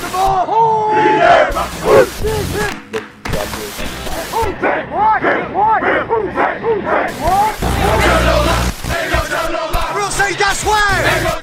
[0.00, 0.44] the ball!
[0.48, 0.90] Oh!
[1.84, 2.06] We'll
[10.64, 11.42] where!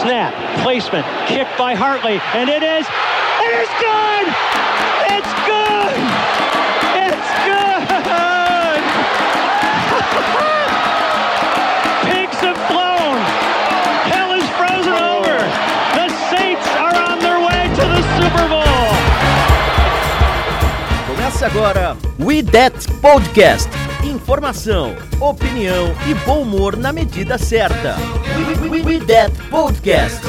[0.00, 4.99] Snap, placement, kick by Hartley, and it is, it is good!
[21.40, 23.70] Começa agora We That Podcast.
[24.04, 27.96] Informação, opinião e bom humor na medida certa.
[28.84, 30.20] We, That Podcast.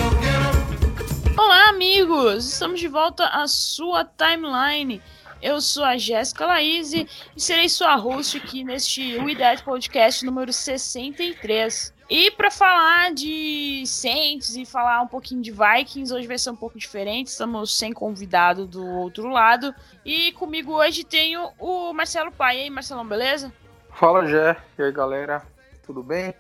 [1.38, 2.54] Olá, amigos!
[2.54, 5.02] Estamos de volta à sua timeline.
[5.42, 10.54] Eu sou a Jéssica Laís e serei sua host aqui neste We That Podcast número
[10.54, 11.94] 63.
[12.14, 16.56] E para falar de Saints e falar um pouquinho de Vikings, hoje vai ser um
[16.58, 17.28] pouco diferente.
[17.28, 19.74] Estamos sem convidado do outro lado.
[20.04, 22.58] E comigo hoje tenho o Marcelo Pai.
[22.58, 23.54] E aí, Marcelão, beleza?
[23.94, 24.58] Fala, Jé.
[24.78, 25.42] E aí, galera?
[25.86, 26.34] Tudo bem?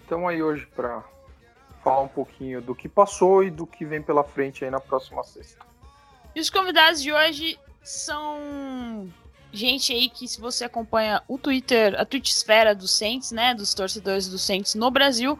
[0.00, 1.04] Estamos aí hoje para
[1.84, 5.22] falar um pouquinho do que passou e do que vem pela frente aí na próxima
[5.22, 5.64] sexta.
[6.34, 9.08] E os convidados de hoje são
[9.52, 14.28] gente aí que se você acompanha o Twitter, a Twitchsfera do Saints, né, dos torcedores
[14.28, 15.38] do Saints no Brasil,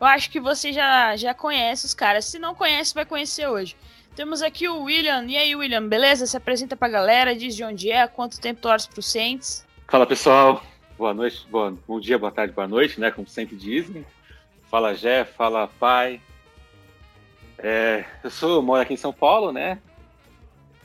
[0.00, 2.24] eu acho que você já, já conhece os caras.
[2.24, 3.76] Se não conhece, vai conhecer hoje.
[4.14, 5.24] Temos aqui o William.
[5.26, 6.26] E aí, William, beleza?
[6.26, 9.66] Se apresenta pra galera, diz de onde é, quanto tempo torce pro Saints.
[9.86, 10.62] Fala pessoal,
[10.96, 13.10] boa noite, boa, bom dia, boa tarde, boa noite, né?
[13.10, 14.04] Como sempre dizem.
[14.70, 16.20] Fala Jé, fala pai.
[17.58, 19.78] É, eu sou, moro aqui em São Paulo, né?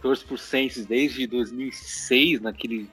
[0.04, 2.90] Torço por Saints desde 2006, naquele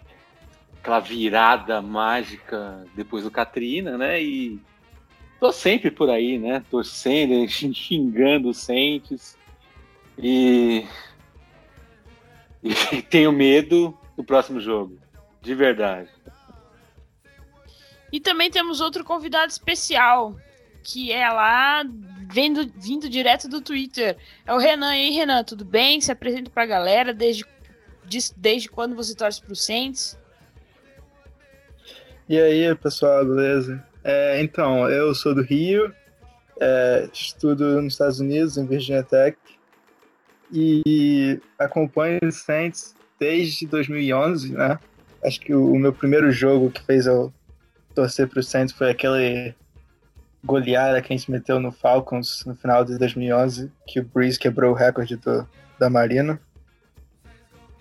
[0.79, 4.23] aquela virada mágica depois do Katrina, né?
[4.23, 4.61] E
[5.41, 6.65] tô sempre por aí, né?
[6.71, 9.37] Torcendo, xingando os Saints.
[10.17, 10.87] E,
[12.63, 14.97] e tenho medo do próximo jogo,
[15.43, 16.09] de verdade.
[18.13, 20.37] E também temos outro convidado especial,
[20.85, 21.85] que é lá
[22.31, 24.17] vindo, vindo direto do Twitter.
[24.47, 24.95] É o Renan.
[24.95, 26.01] E aí, Renan, tudo bem?
[26.01, 27.45] Se apresenta pra galera desde,
[28.37, 30.19] desde quando você torce pro Saints?
[32.29, 33.85] E aí, pessoal, beleza?
[34.05, 35.93] É, então, eu sou do Rio,
[36.61, 39.37] é, estudo nos Estados Unidos, em Virginia Tech,
[40.53, 44.79] e acompanho o Saints desde 2011, né?
[45.23, 47.33] Acho que o, o meu primeiro jogo que fez eu
[47.95, 49.55] torcer pro Saints foi aquele
[50.45, 54.73] goleada que a gente meteu no Falcons no final de 2011, que o Breeze quebrou
[54.73, 55.47] o recorde do,
[55.79, 56.41] da Marina.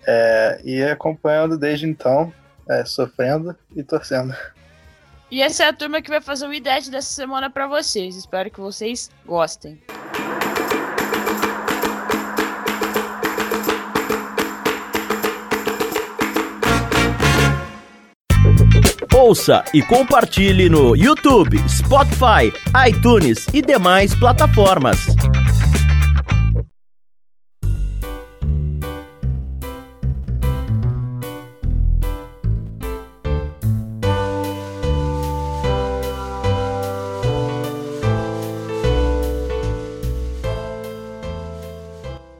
[0.06, 2.32] É, e acompanhando desde então,
[2.68, 4.34] é, sofrendo e torcendo.
[5.30, 8.16] E essa é a turma que vai fazer o IDET dessa semana para vocês.
[8.16, 9.80] Espero que vocês gostem.
[19.20, 22.50] Ouça e compartilhe no YouTube, Spotify,
[22.88, 24.96] iTunes e demais plataformas.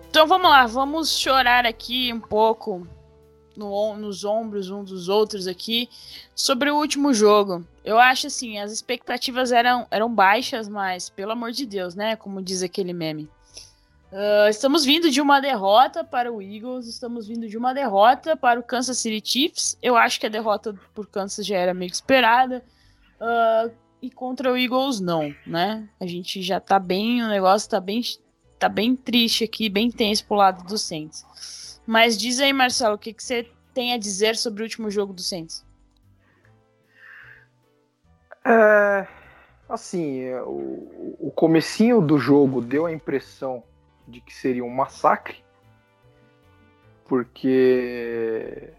[0.08, 2.86] Então vamos lá, vamos chorar aqui um pouco
[3.60, 5.88] no, nos ombros uns dos outros aqui
[6.34, 7.64] sobre o último jogo.
[7.84, 12.16] Eu acho assim, as expectativas eram, eram baixas, mas pelo amor de Deus, né?
[12.16, 13.28] Como diz aquele meme.
[14.10, 18.58] Uh, estamos vindo de uma derrota para o Eagles, estamos vindo de uma derrota para
[18.58, 19.78] o Kansas City Chiefs.
[19.80, 22.64] Eu acho que a derrota por Kansas já era meio esperada.
[23.20, 23.70] Uh,
[24.02, 25.88] e contra o Eagles, não, né?
[26.00, 28.02] A gente já tá bem, o negócio tá bem,
[28.58, 31.24] tá bem triste aqui, bem tenso pro lado do Saints.
[31.86, 35.12] Mas diz aí, Marcelo, o que, que você tem a dizer sobre o último jogo
[35.12, 35.64] do Saints?
[38.44, 39.06] É,
[39.68, 43.62] assim, o, o comecinho do jogo deu a impressão
[44.06, 45.44] de que seria um massacre,
[47.06, 48.72] porque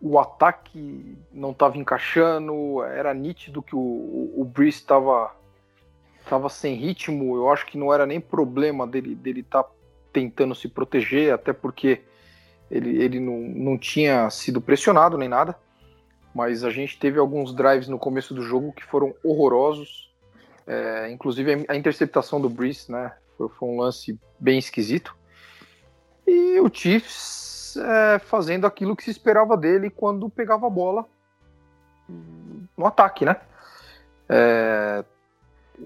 [0.00, 5.34] o ataque não estava encaixando, era nítido que o, o, o estava
[6.28, 9.70] tava sem ritmo, eu acho que não era nem problema dele dele estar tá
[10.12, 12.02] tentando se proteger, até porque
[12.70, 15.56] ele, ele não, não tinha sido pressionado nem nada,
[16.34, 20.12] mas a gente teve alguns drives no começo do jogo que foram horrorosos,
[20.66, 25.16] é, inclusive a interceptação do Breeze, né, foi, foi, um lance bem esquisito,
[26.26, 31.06] e o Chiefs é, fazendo aquilo que se esperava dele quando pegava a bola
[32.76, 33.36] no ataque, né,
[34.28, 35.04] é,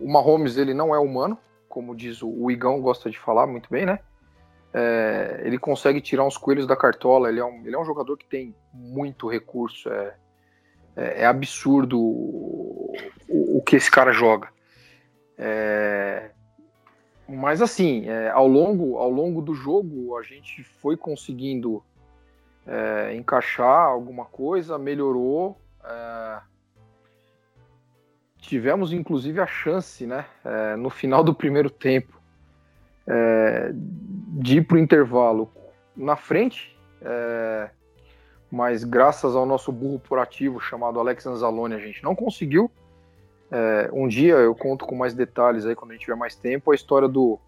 [0.00, 1.38] o Mahomes ele não é humano,
[1.69, 4.00] como diz o, o Igão gosta de falar muito bem, né?
[4.74, 7.28] É, ele consegue tirar uns coelhos da cartola.
[7.28, 9.90] Ele é um, ele é um jogador que tem muito recurso.
[9.90, 10.14] É,
[10.96, 12.94] é, é absurdo o,
[13.28, 14.48] o, o, que esse cara joga.
[15.36, 16.30] É,
[17.28, 21.82] mas assim, é, ao, longo, ao longo do jogo, a gente foi conseguindo
[22.66, 25.56] é, encaixar alguma coisa, melhorou.
[28.38, 30.26] tivemos inclusive a chance, né,
[30.78, 32.21] no final do primeiro tempo,
[33.06, 35.50] de ir para o intervalo
[35.96, 37.70] na frente, é,
[38.50, 42.70] mas graças ao nosso burro proativo chamado Alex Anzalone, a gente não conseguiu.
[43.50, 46.70] É, um dia eu conto com mais detalhes aí quando a gente tiver mais tempo
[46.70, 47.38] a história do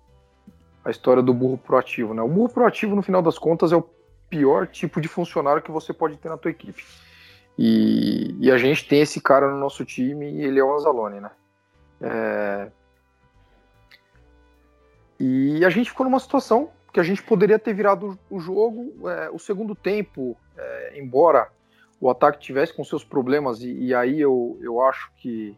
[0.84, 2.20] a história do burro proativo, né?
[2.20, 3.88] O burro proativo no final das contas é o
[4.28, 6.84] pior tipo de funcionário que você pode ter na tua equipe.
[7.58, 11.20] E, e a gente tem esse cara no nosso time e ele é o Anzalone,
[11.20, 11.30] né?
[12.02, 12.70] É,
[15.26, 19.08] e a gente ficou numa situação que a gente poderia ter virado o jogo.
[19.08, 21.48] É, o segundo tempo, é, embora
[22.00, 25.56] o ataque tivesse com seus problemas, e, e aí eu, eu acho que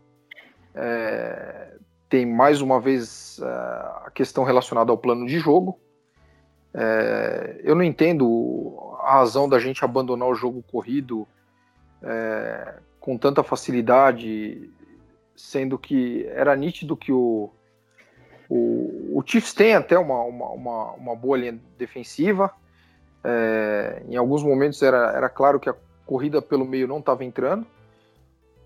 [0.72, 1.74] é,
[2.08, 5.80] tem mais uma vez é, a questão relacionada ao plano de jogo.
[6.72, 11.26] É, eu não entendo a razão da gente abandonar o jogo corrido
[12.02, 14.70] é, com tanta facilidade,
[15.34, 17.50] sendo que era nítido que o,
[18.48, 22.50] o, o Chiefs tem até uma, uma, uma, uma boa linha defensiva.
[23.24, 27.66] É, em alguns momentos era, era claro que a corrida pelo meio não estava entrando,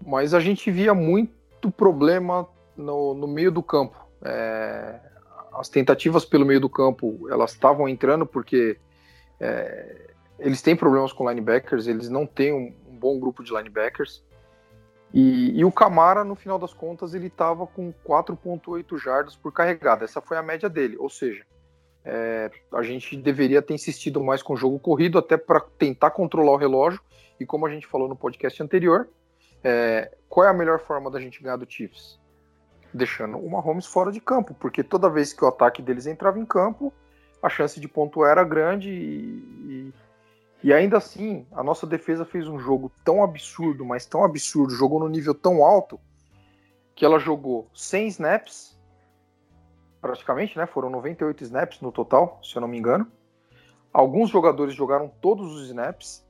[0.05, 2.47] mas a gente via muito problema
[2.77, 3.97] no, no meio do campo.
[4.23, 5.01] É,
[5.55, 8.77] as tentativas pelo meio do campo elas estavam entrando porque
[9.41, 14.23] é, eles têm problemas com linebackers, eles não têm um, um bom grupo de linebackers.
[15.13, 20.05] E, e, o Camara, no final das contas, ele estava com 4,8 jardas por carregada.
[20.05, 20.97] Essa foi a média dele.
[20.99, 21.45] Ou seja,
[22.05, 26.53] é, a gente deveria ter insistido mais com o jogo corrido, até para tentar controlar
[26.53, 27.01] o relógio.
[27.41, 29.09] E como a gente falou no podcast anterior,
[29.65, 32.19] é, qual é a melhor forma da gente ganhar do Chiefs?
[32.95, 36.45] Deixando o Mahomes fora de campo, porque toda vez que o ataque deles entrava em
[36.45, 36.93] campo,
[37.43, 39.95] a chance de ponto era grande e, e
[40.73, 45.09] ainda assim, a nossa defesa fez um jogo tão absurdo, mas tão absurdo, jogou no
[45.09, 45.99] nível tão alto,
[46.95, 48.79] que ela jogou 100 snaps,
[50.03, 50.67] praticamente, né?
[50.67, 53.11] Foram 98 snaps no total, se eu não me engano.
[53.93, 56.25] Alguns jogadores jogaram todos os snaps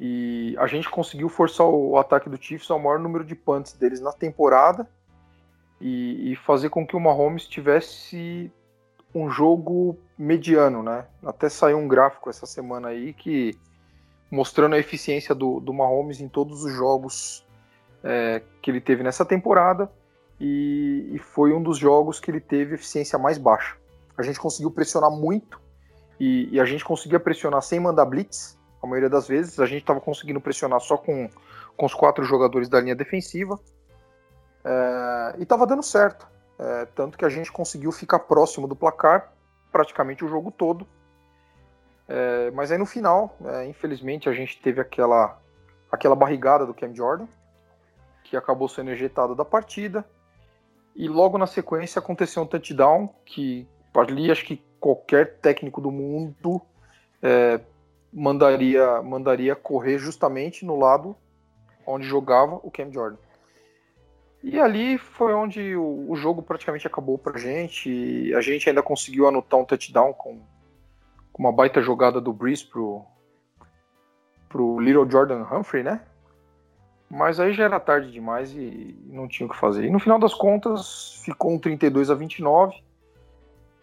[0.00, 4.00] e a gente conseguiu forçar o ataque do Chiefs ao maior número de punts deles
[4.00, 4.88] na temporada
[5.80, 8.52] e, e fazer com que o Mahomes tivesse
[9.14, 11.06] um jogo mediano, né?
[11.24, 13.58] Até saiu um gráfico essa semana aí que
[14.30, 17.46] mostrando a eficiência do, do Mahomes em todos os jogos
[18.04, 19.90] é, que ele teve nessa temporada
[20.40, 23.76] e, e, foi um dos jogos que ele teve eficiência mais baixa.
[24.16, 25.60] A gente conseguiu pressionar muito
[26.20, 29.58] e, e a gente conseguia pressionar sem mandar blitz, a maioria das vezes.
[29.58, 31.28] A gente estava conseguindo pressionar só com,
[31.76, 33.58] com os quatro jogadores da linha defensiva
[34.64, 36.28] é, e estava dando certo.
[36.58, 39.32] É, tanto que a gente conseguiu ficar próximo do placar
[39.70, 40.86] praticamente o jogo todo.
[42.08, 45.38] É, mas aí no final, é, infelizmente, a gente teve aquela,
[45.90, 47.28] aquela barrigada do Cam Jordan,
[48.24, 50.04] que acabou sendo ejetado da partida.
[50.96, 56.60] E logo na sequência aconteceu um touchdown que ali acho que qualquer técnico do mundo
[57.22, 57.60] é,
[58.12, 61.16] mandaria, mandaria correr justamente no lado
[61.86, 63.18] onde jogava o Cam Jordan.
[64.42, 68.32] E ali foi onde o, o jogo praticamente acabou pra gente.
[68.34, 70.40] a gente ainda conseguiu anotar um touchdown com,
[71.32, 73.04] com uma baita jogada do Breeze pro,
[74.48, 76.00] pro Little Jordan Humphrey, né?
[77.10, 79.86] Mas aí já era tarde demais e não tinha o que fazer.
[79.86, 82.76] E no final das contas, ficou um 32 a 29,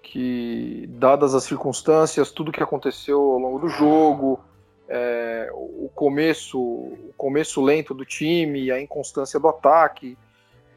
[0.01, 4.39] que, dadas as circunstâncias, tudo que aconteceu ao longo do jogo,
[4.87, 10.15] é, o começo o começo lento do time, a inconstância do ataque,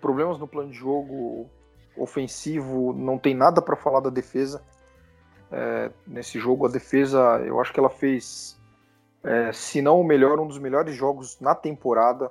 [0.00, 1.48] problemas no plano de jogo
[1.96, 4.62] ofensivo, não tem nada para falar da defesa.
[5.50, 8.58] É, nesse jogo, a defesa, eu acho que ela fez,
[9.24, 12.30] é, se não o melhor, um dos melhores jogos na temporada.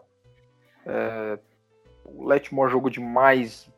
[0.85, 1.39] É,
[2.05, 3.69] o Letmore jogou demais,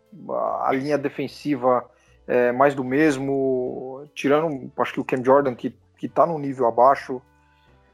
[0.61, 1.89] a linha defensiva
[2.27, 6.67] é mais do mesmo, tirando, acho que o Cam Jordan, que, que tá num nível
[6.67, 7.21] abaixo,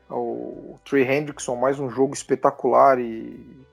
[0.09, 3.64] o Trey Hendrickson, mais um jogo espetacular e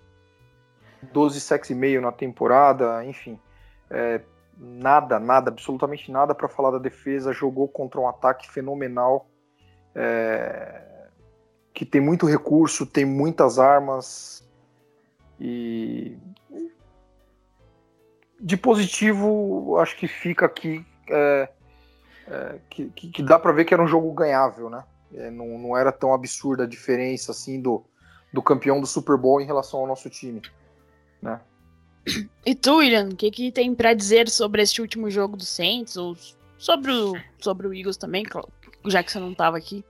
[1.12, 3.38] 12 sacks e meio na temporada, enfim.
[3.90, 4.20] É,
[4.56, 7.32] nada, nada, absolutamente nada para falar da defesa.
[7.32, 9.28] Jogou contra um ataque fenomenal,
[9.94, 10.82] é,
[11.74, 14.48] que tem muito recurso, tem muitas armas.
[15.40, 16.16] E,
[18.40, 21.48] de positivo, acho que fica aqui é,
[22.26, 24.84] é, que, que, dá para ver que era um jogo ganhável, né?
[25.14, 27.84] É, não, não era tão absurda a diferença assim do,
[28.32, 30.40] do campeão do Super Bowl em relação ao nosso time,
[31.22, 31.40] né?
[32.44, 35.96] E tu, William, o que, que tem para dizer sobre este último jogo do Saints
[35.96, 36.16] ou
[36.58, 38.24] sobre o, sobre o Eagles também,
[38.86, 39.84] já que você não tava aqui?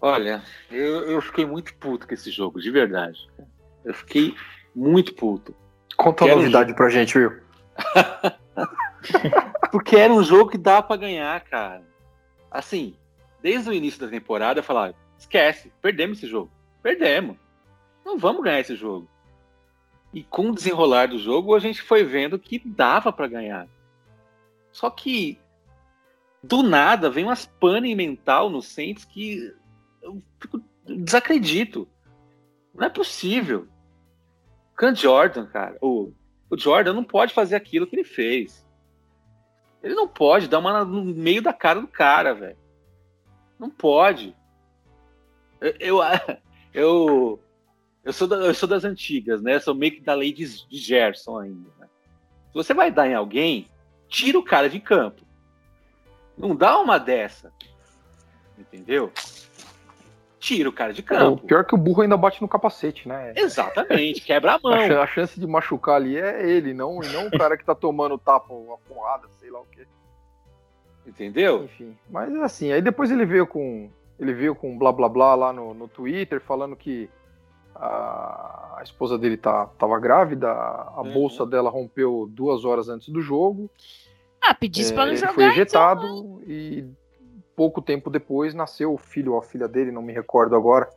[0.00, 3.28] Olha, eu, eu fiquei muito puto com esse jogo, de verdade.
[3.84, 4.34] Eu fiquei
[4.74, 5.54] muito puto.
[5.96, 6.74] Conta uma novidade um...
[6.74, 7.38] pra gente, Will.
[9.70, 11.82] Porque era um jogo que dá para ganhar, cara.
[12.50, 12.96] Assim,
[13.42, 16.50] desde o início da temporada eu falava, esquece, perdemos esse jogo.
[16.82, 17.36] Perdemos.
[18.04, 19.06] Não vamos ganhar esse jogo.
[20.12, 23.68] E com o desenrolar do jogo, a gente foi vendo que dava para ganhar.
[24.72, 25.38] Só que
[26.42, 29.54] do nada vem umas pane mental no Saints que
[30.02, 31.88] eu fico, desacredito.
[32.74, 33.68] Não é possível.
[34.74, 36.12] Can Jordan, cara, o,
[36.48, 38.66] o Jordan não pode fazer aquilo que ele fez.
[39.82, 42.58] Ele não pode dar uma no meio da cara do cara, velho.
[43.58, 44.34] Não pode.
[45.60, 45.98] Eu, eu,
[46.72, 47.40] eu,
[48.04, 49.56] eu, sou da, eu sou das antigas, né?
[49.56, 51.70] Eu sou meio que da lei de, de Gerson ainda.
[51.78, 51.86] Né?
[52.48, 53.68] Se você vai dar em alguém,
[54.08, 55.22] tira o cara de campo.
[56.36, 57.52] Não dá uma dessa.
[58.58, 59.12] Entendeu?
[60.40, 61.44] tira o cara de campo.
[61.44, 63.34] É, pior é que o burro ainda bate no capacete, né?
[63.36, 64.72] Exatamente, quebra a mão.
[64.72, 68.52] A, chance de machucar ali é ele, não, não o cara que tá tomando tapa,
[68.52, 69.86] uma porrada, sei lá o quê.
[71.06, 71.64] Entendeu?
[71.64, 75.52] Enfim, mas assim, aí depois ele veio com ele veio com blá blá blá lá
[75.52, 77.08] no, no Twitter falando que
[77.74, 81.12] a, a esposa dele tá, tava grávida, a uhum.
[81.12, 83.70] bolsa dela rompeu duas horas antes do jogo.
[84.42, 85.34] Ah, pedisse é, pra não jogar.
[85.34, 86.88] Foi ejetado então, e
[87.54, 90.88] pouco tempo depois nasceu o filho ou a filha dele, não me recordo agora.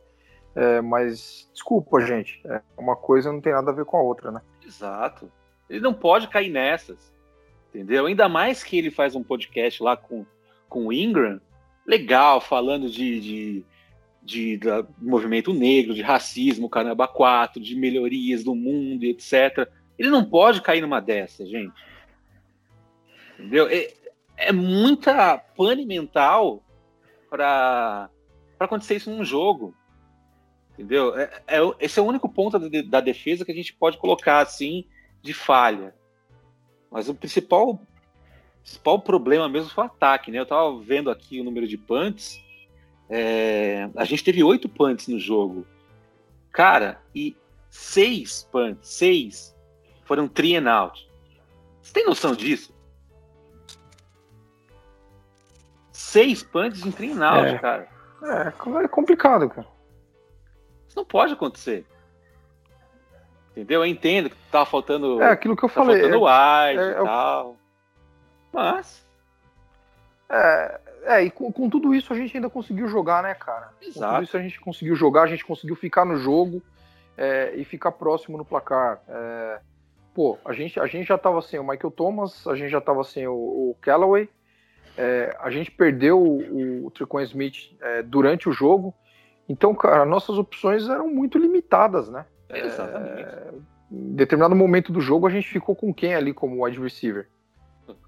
[0.54, 4.30] É, mas desculpa, gente, é, uma coisa não tem nada a ver com a outra,
[4.30, 4.40] né?
[4.64, 5.30] Exato.
[5.68, 7.12] Ele não pode cair nessas,
[7.68, 8.06] entendeu?
[8.06, 10.24] Ainda mais que ele faz um podcast lá com,
[10.68, 11.40] com o Ingram,
[11.86, 13.64] legal, falando de, de,
[14.24, 14.68] de, de
[15.00, 19.68] movimento negro, de racismo, caramba 4, de melhorias do mundo, etc.
[19.98, 21.74] Ele não pode cair numa dessas, gente.
[23.38, 23.68] Entendeu?
[24.36, 26.62] é muita pane mental
[27.28, 28.10] para
[28.58, 29.74] acontecer isso num jogo.
[30.72, 31.16] Entendeu?
[31.16, 34.40] É, é, esse é o único ponto da, da, defesa que a gente pode colocar
[34.40, 34.84] assim
[35.22, 35.94] de falha.
[36.90, 37.80] Mas o principal,
[38.62, 40.30] principal problema mesmo foi o ataque.
[40.30, 40.38] Né?
[40.38, 42.43] Eu estava vendo aqui o número de punts.
[43.08, 45.66] É, a gente teve oito punts no jogo.
[46.52, 47.36] Cara, e
[47.70, 49.56] seis punts, seis
[50.04, 51.08] foram three and out.
[51.82, 52.74] Você tem noção disso?
[56.14, 57.58] seis punts em trinal, é.
[57.58, 57.88] cara.
[58.22, 59.66] É, é complicado, cara.
[60.86, 61.84] Isso não pode acontecer.
[63.50, 63.80] Entendeu?
[63.80, 65.20] Eu entendo que tá faltando.
[65.20, 66.00] É aquilo que eu tá falei.
[66.00, 67.56] Faltando é, wide é, e tal.
[68.52, 69.04] Mas.
[70.30, 73.70] É, é e com, com, tudo isso a gente ainda conseguiu jogar, né, cara?
[73.80, 74.00] Exato.
[74.00, 76.62] Com tudo isso a gente conseguiu jogar, a gente conseguiu ficar no jogo
[77.16, 79.00] é, e ficar próximo no placar.
[79.08, 79.60] É,
[80.14, 83.04] pô, a gente, a gente já tava sem o Michael Thomas, a gente já tava
[83.04, 84.28] sem o, o Callaway.
[84.96, 88.94] É, a gente perdeu o, o Tricon Smith é, durante o jogo,
[89.48, 92.24] então, cara, nossas opções eram muito limitadas, né?
[92.48, 93.22] Exatamente.
[93.22, 93.50] É,
[93.90, 97.28] em determinado momento do jogo, a gente ficou com quem ali como wide receiver?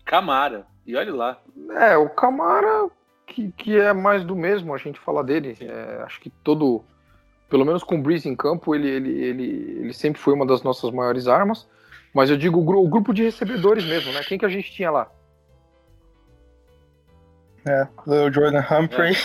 [0.05, 1.41] Camara, e olha lá.
[1.73, 2.89] É, o Camara,
[3.27, 5.57] que, que é mais do mesmo, a gente fala dele.
[5.61, 6.85] É, acho que todo,
[7.51, 10.63] pelo menos com o Breeze em campo, ele, ele, ele, ele sempre foi uma das
[10.63, 11.69] nossas maiores armas.
[12.15, 14.23] Mas eu digo o, o grupo de recebedores mesmo, né?
[14.23, 15.11] Quem que a gente tinha lá?
[17.67, 19.17] É, o Jordan Humphrey.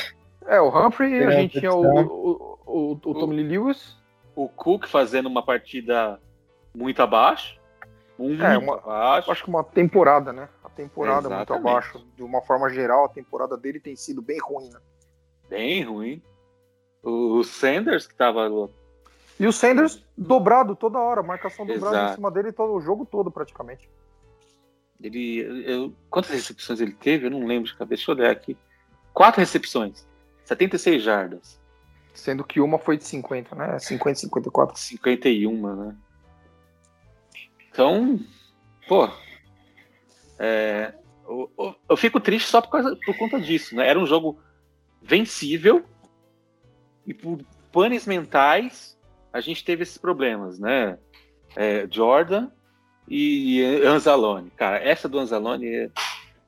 [0.47, 3.95] É, o Humphrey, a gente tinha o, o, o, o Tommy Lewis.
[4.35, 6.19] O Cook fazendo uma partida
[6.75, 7.60] muito abaixo.
[8.19, 9.31] É, uma, abaixo.
[9.31, 10.47] Acho que uma temporada, né?
[10.63, 11.49] A temporada Exatamente.
[11.49, 12.05] muito abaixo.
[12.15, 14.79] De uma forma geral, a temporada dele tem sido bem ruim, né?
[15.49, 16.21] Bem ruim.
[17.01, 18.69] O Sanders, que tava.
[19.39, 22.11] E o Sanders dobrado toda hora, marcação dobrada Exato.
[22.11, 23.89] em cima dele todo o jogo todo, praticamente.
[25.01, 27.25] Ele, eu, quantas recepções ele teve?
[27.25, 27.97] Eu não lembro de cabeça.
[27.97, 28.55] Deixa eu olhar aqui.
[29.13, 30.07] Quatro recepções.
[30.45, 31.59] 76 jardas.
[32.13, 33.79] Sendo que uma foi de 50, né?
[33.79, 34.77] 50, 54.
[34.77, 35.95] 51, né?
[37.71, 38.19] Então,
[38.87, 39.09] pô.
[40.37, 40.93] É,
[41.25, 43.87] eu, eu, fico triste só por, causa, por conta disso, né?
[43.87, 44.39] Era um jogo
[45.01, 45.85] vencível
[47.05, 47.39] e por
[47.71, 48.99] panes mentais
[49.31, 50.97] a gente teve esses problemas, né?
[51.55, 52.49] É, Jordan
[53.07, 54.49] e Anzalone.
[54.51, 55.91] Cara, essa do Anzalone,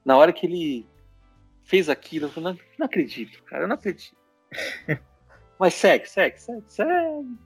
[0.03, 0.85] na hora que ele
[1.63, 4.17] fez aquilo, eu falei, não, não acredito, cara, eu não acredito.
[5.59, 7.37] Mas segue, segue, segue, segue.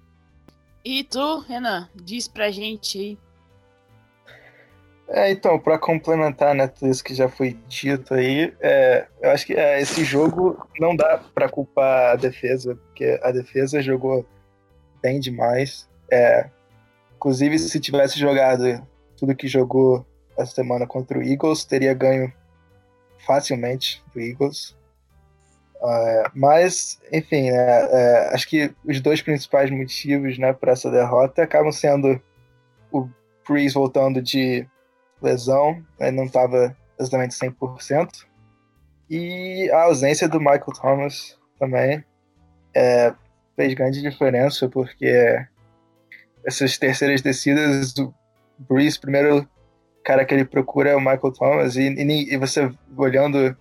[0.84, 3.27] E tu, Renan, diz pra gente aí.
[5.10, 9.46] É, então, para complementar né, tudo isso que já foi dito aí, é, eu acho
[9.46, 14.26] que é, esse jogo não dá para culpar a defesa, porque a defesa jogou
[15.02, 15.90] bem demais.
[16.12, 16.50] É,
[17.16, 18.86] inclusive, se tivesse jogado
[19.16, 20.06] tudo que jogou
[20.38, 22.32] essa semana contra o Eagles, teria ganho
[23.26, 24.76] facilmente do Eagles.
[25.82, 31.44] É, mas, enfim, né, é, acho que os dois principais motivos né, para essa derrota
[31.44, 32.22] acabam sendo
[32.92, 33.08] o
[33.48, 34.68] Breeze voltando de
[35.22, 38.26] lesão, ele não estava exatamente 100%,
[39.10, 42.04] e a ausência do Michael Thomas também
[42.76, 43.14] é,
[43.56, 45.46] fez grande diferença, porque
[46.46, 48.14] essas terceiras descidas, o
[48.60, 49.48] Breeze, primeiro
[50.04, 53.56] cara que ele procura é o Michael Thomas, e, e, e você olhando,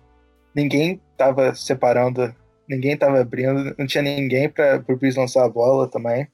[0.55, 2.33] ninguém estava separando,
[2.67, 6.27] ninguém estava abrindo, não tinha ninguém para o Breeze lançar a bola também.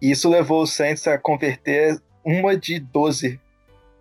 [0.00, 3.40] E isso levou o Saints a converter uma de 12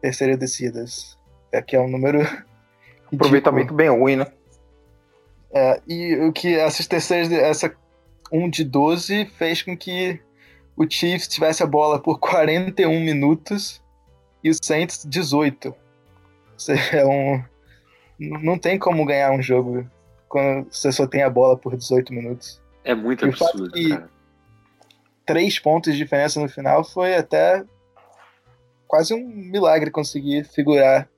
[0.01, 1.17] terceiras descidas.
[1.51, 2.19] É, que é um número.
[3.13, 4.27] Aproveitamento bem ruim, né?
[5.51, 7.73] É, e o que essas terceiras, essa
[8.31, 10.19] 1 de 12 fez com que
[10.75, 13.81] o Chiefs tivesse a bola por 41 minutos
[14.43, 15.73] e o Saints 18.
[16.91, 17.43] É um,
[18.19, 19.87] não tem como ganhar um jogo
[20.27, 22.61] quando você só tem a bola por 18 minutos.
[22.83, 24.09] É muito e absurdo, cara.
[25.25, 27.63] Três pontos de diferença no final foi até
[28.87, 31.09] quase um milagre conseguir figurar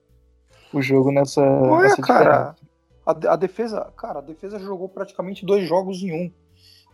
[0.72, 1.42] o jogo nessa.
[1.42, 2.56] Ué, nessa cara.
[3.06, 6.32] A, a, defesa, cara, a defesa jogou praticamente dois jogos em um.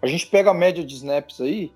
[0.01, 1.73] A gente pega a média de snaps aí,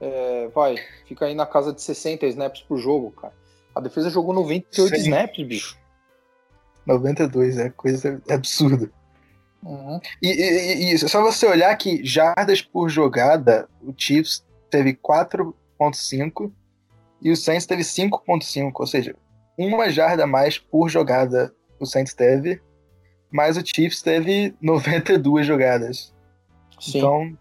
[0.00, 0.76] é, vai,
[1.06, 3.32] fica aí na casa de 60 snaps por jogo, cara.
[3.74, 5.02] A defesa jogou 98 Sim.
[5.02, 5.78] snaps, bicho.
[6.86, 8.90] 92, é coisa absurda.
[9.62, 10.00] Uhum.
[10.22, 16.50] E, e, e, só você olhar que jardas por jogada, o Chiefs teve 4.5
[17.22, 19.14] e o Saints teve 5.5, ou seja,
[19.58, 22.60] uma jarda a mais por jogada o Saints teve,
[23.30, 26.14] mas o Chiefs teve 92 jogadas.
[26.78, 26.98] Sim.
[26.98, 27.38] Então,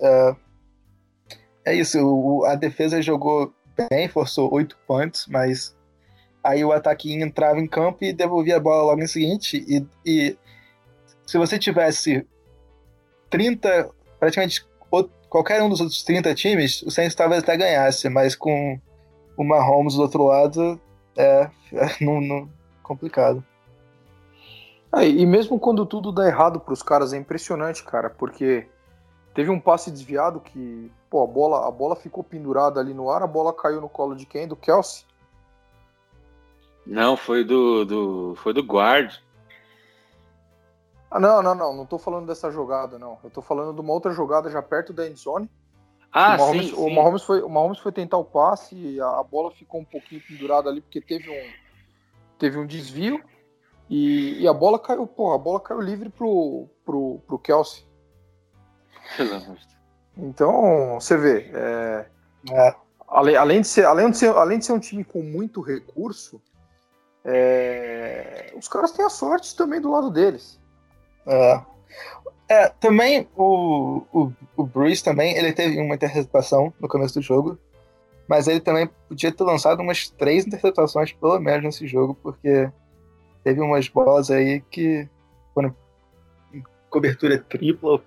[0.00, 0.36] é,
[1.66, 1.98] é isso.
[2.00, 3.52] O, a defesa jogou
[3.90, 5.76] bem, forçou 8 pontos, mas
[6.42, 9.64] aí o ataque entrava em campo e devolvia a bola logo em seguinte.
[9.66, 10.36] E, e
[11.26, 12.26] se você tivesse
[13.30, 14.64] 30, praticamente
[15.28, 18.78] qualquer um dos outros 30 times, o Saints talvez até ganhasse, mas com
[19.36, 20.80] o Mahomes do outro lado,
[21.16, 22.48] é, é não, não,
[22.82, 23.44] complicado.
[24.94, 28.66] É, e mesmo quando tudo dá errado para os caras, é impressionante, cara, porque
[29.34, 33.22] teve um passe desviado que, pô, a bola, a bola ficou pendurada ali no ar,
[33.22, 34.48] a bola caiu no colo de quem?
[34.48, 35.04] Do Kelsey?
[36.86, 39.12] Não, foi do, do foi do guard.
[41.16, 41.74] Ah, não, não, não.
[41.74, 43.18] Não tô falando dessa jogada, não.
[43.24, 45.50] Eu tô falando de uma outra jogada já perto da endzone.
[46.12, 49.20] Ah, o Mahomes, sim, o Mahomes foi, o Mahomes foi tentar o passe e a,
[49.20, 51.52] a, bola ficou um pouquinho pendurada ali porque teve um,
[52.38, 53.22] teve um desvio
[53.88, 57.84] e, e a bola caiu, porra, a bola caiu livre pro, pro, pro Kelsey.
[60.18, 62.06] Então, você vê, é,
[62.50, 62.74] é.
[63.08, 66.40] Além, além, de ser, além, de ser, além de ser um time com muito recurso,
[67.24, 70.58] é, os caras têm a sorte também do lado deles.
[71.26, 71.60] É.
[72.48, 77.58] é também o, o, o Bruce também, ele teve uma interceptação no começo do jogo,
[78.28, 82.70] mas ele também podia ter lançado umas três interceptações pelo menos nesse jogo, porque
[83.44, 85.08] teve umas bolas aí que
[85.54, 85.74] foram
[86.90, 88.00] cobertura tripla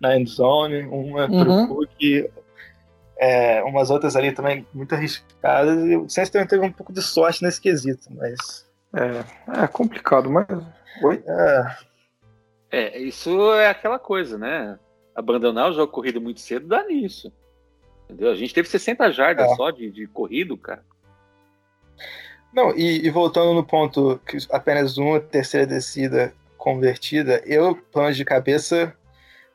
[0.00, 1.66] na endzone, uma uhum.
[1.66, 2.30] pro Cook,
[3.18, 7.02] é, umas outras ali também muito arriscadas, e o Saints também teve um pouco de
[7.02, 8.66] sorte nesse quesito, mas...
[8.94, 10.46] É, é complicado, mas...
[11.02, 11.22] Oi?
[11.26, 11.76] É,
[12.76, 14.78] é, isso é aquela coisa, né?
[15.14, 17.32] Abandonar o jogo corrido muito cedo dá nisso.
[18.04, 18.30] Entendeu?
[18.30, 19.54] A gente teve 60 jardas é.
[19.54, 20.84] só de, de corrido, cara.
[22.52, 28.24] Não, e, e, voltando no ponto que apenas uma terceira descida convertida, eu, plano de
[28.24, 28.94] cabeça,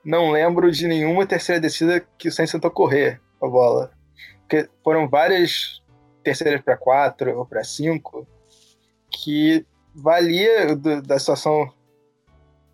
[0.04, 3.92] não lembro de nenhuma terceira descida que o Saints tentou correr a bola.
[4.42, 5.82] Porque foram várias
[6.24, 8.28] terceiras para quatro ou para cinco
[9.10, 11.72] que valia do, da situação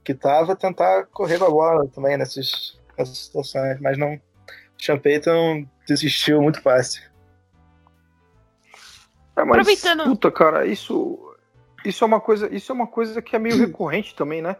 [0.07, 4.17] que tava tentar correr com a bola também nessas, nessas situações, mas não.
[4.89, 7.03] O Payton desistiu muito fácil.
[9.35, 10.05] É, mas, Aproveitando.
[10.05, 11.35] Puta, cara, isso,
[11.83, 14.55] isso é uma coisa, isso é uma coisa que é meio recorrente também, né?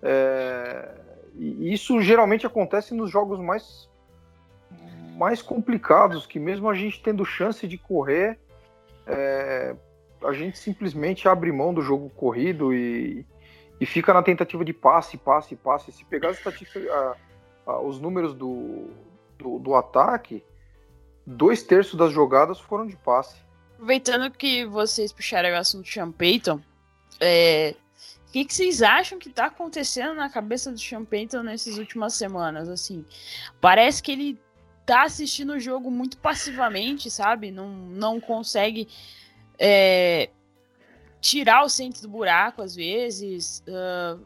[0.00, 0.88] É,
[1.34, 3.90] e isso geralmente acontece nos jogos mais
[5.16, 8.38] mais complicados, que mesmo a gente tendo chance de correr,
[9.06, 9.74] é,
[10.22, 13.26] a gente simplesmente abre mão do jogo corrido e,
[13.82, 15.90] e fica na tentativa de passe, passe, passe.
[15.90, 16.84] Se pegar as estatísticas,
[17.82, 18.90] os números do,
[19.36, 20.44] do, do, ataque,
[21.26, 23.34] dois terços das jogadas foram de passe.
[23.72, 26.60] Aproveitando que vocês puxaram o assunto Sean Payton,
[27.18, 27.74] é,
[28.28, 32.14] o que, que, vocês acham que tá acontecendo na cabeça do Sean Payton nessas últimas
[32.14, 32.68] semanas?
[32.68, 33.04] Assim,
[33.60, 34.40] parece que ele
[34.86, 37.50] tá assistindo o jogo muito passivamente, sabe?
[37.50, 38.86] Não, não consegue
[39.58, 40.30] é,
[41.22, 43.62] tirar o centro do buraco às vezes.
[43.66, 44.20] Uh,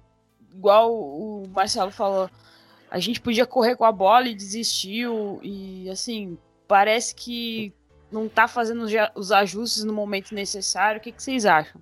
[0.52, 2.28] igual o Marcelo falou,
[2.90, 5.38] a gente podia correr com a bola e desistiu.
[5.42, 7.72] E assim, parece que
[8.11, 10.98] não tá fazendo os ajustes no momento necessário.
[10.98, 11.80] O que, que vocês acham?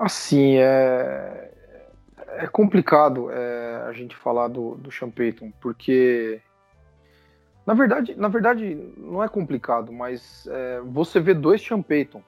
[0.00, 1.52] Assim, é,
[2.36, 6.40] é complicado é, a gente falar do, do Sean Payton, porque
[7.64, 12.22] na verdade, na verdade não é complicado, mas é, você vê dois Sean Payton.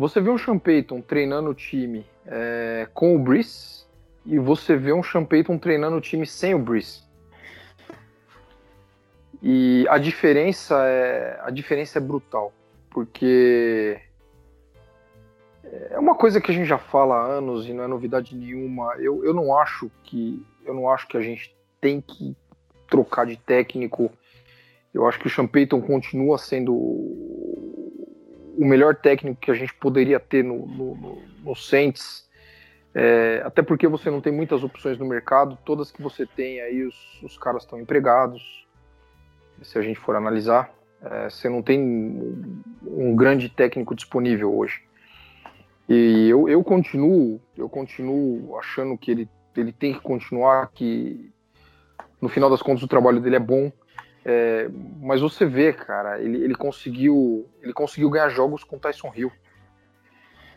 [0.00, 0.58] Você vê um Sean
[1.06, 3.84] treinando o time é, com o Brice
[4.24, 5.26] e você vê um Sean
[5.60, 7.02] treinando o time sem o Brice.
[9.42, 12.50] E a diferença é a diferença é brutal,
[12.88, 14.00] porque
[15.64, 18.94] é uma coisa que a gente já fala há anos e não é novidade nenhuma.
[18.96, 22.34] Eu, eu não acho que eu não acho que a gente tem que
[22.88, 24.10] trocar de técnico.
[24.94, 25.46] Eu acho que o Sean
[25.82, 26.72] continua sendo
[28.56, 32.28] o melhor técnico que a gente poderia ter no, no, no, no Saints.
[32.94, 36.82] É, até porque você não tem muitas opções no mercado, todas que você tem aí
[36.84, 38.66] os, os caras estão empregados
[39.62, 40.72] se a gente for analisar.
[41.02, 41.80] É, você não tem
[42.82, 44.82] um grande técnico disponível hoje.
[45.88, 51.32] E eu, eu continuo, eu continuo achando que ele, ele tem que continuar, que
[52.20, 53.72] no final das contas o trabalho dele é bom.
[54.24, 54.68] É,
[55.00, 59.32] mas você vê, cara, ele, ele conseguiu ele conseguiu ganhar jogos com Tyson Hill.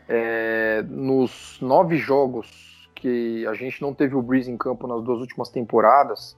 [0.06, 5.20] É, nos nove jogos que a gente não teve o Breeze em campo nas duas
[5.20, 6.36] últimas temporadas,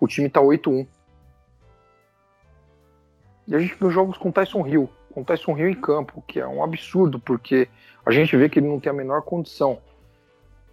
[0.00, 0.86] o time tá 8-1.
[3.46, 6.46] E a gente viu jogos com Tyson Hill, com Tyson Hill em campo, que é
[6.46, 7.68] um absurdo, porque
[8.04, 9.78] a gente vê que ele não tem a menor condição.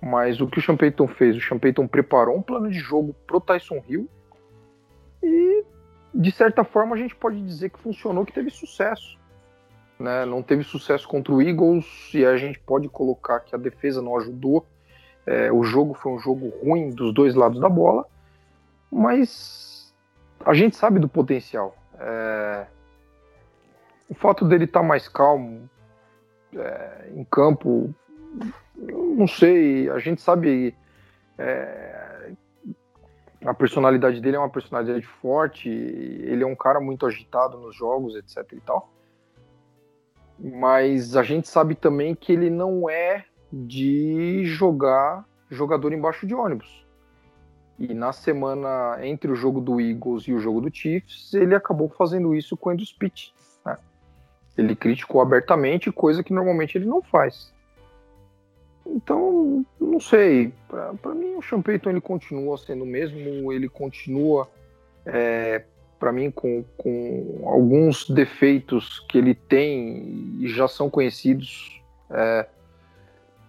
[0.01, 1.35] Mas o que o Sean Payton fez?
[1.35, 4.09] O Sean Payton preparou um plano de jogo pro Tyson Hill
[5.23, 5.63] e,
[6.15, 9.19] de certa forma, a gente pode dizer que funcionou, que teve sucesso.
[9.99, 10.25] Né?
[10.25, 14.17] Não teve sucesso contra o Eagles e a gente pode colocar que a defesa não
[14.17, 14.65] ajudou.
[15.25, 18.05] É, o jogo foi um jogo ruim dos dois lados da bola,
[18.89, 19.93] mas
[20.45, 21.75] a gente sabe do potencial.
[21.99, 22.65] É...
[24.07, 25.67] O fato dele estar tá mais calmo
[26.55, 27.93] é, em campo,
[28.77, 30.75] não sei, a gente sabe.
[33.45, 38.15] A personalidade dele é uma personalidade forte, ele é um cara muito agitado nos jogos,
[38.15, 38.91] etc e tal.
[40.39, 46.85] Mas a gente sabe também que ele não é de jogar jogador embaixo de ônibus.
[47.77, 51.89] E na semana entre o jogo do Eagles e o jogo do Chiefs, ele acabou
[51.89, 53.33] fazendo isso com o Andrew Pitt.
[53.65, 53.77] Né?
[54.57, 57.53] Ele criticou abertamente, coisa que normalmente ele não faz.
[58.85, 60.53] Então, não sei.
[61.01, 64.47] Para mim, o Sean Payton ele continua sendo o mesmo, ele continua,
[65.05, 65.63] é,
[65.99, 71.81] para mim, com, com alguns defeitos que ele tem e já são conhecidos.
[72.11, 72.47] É,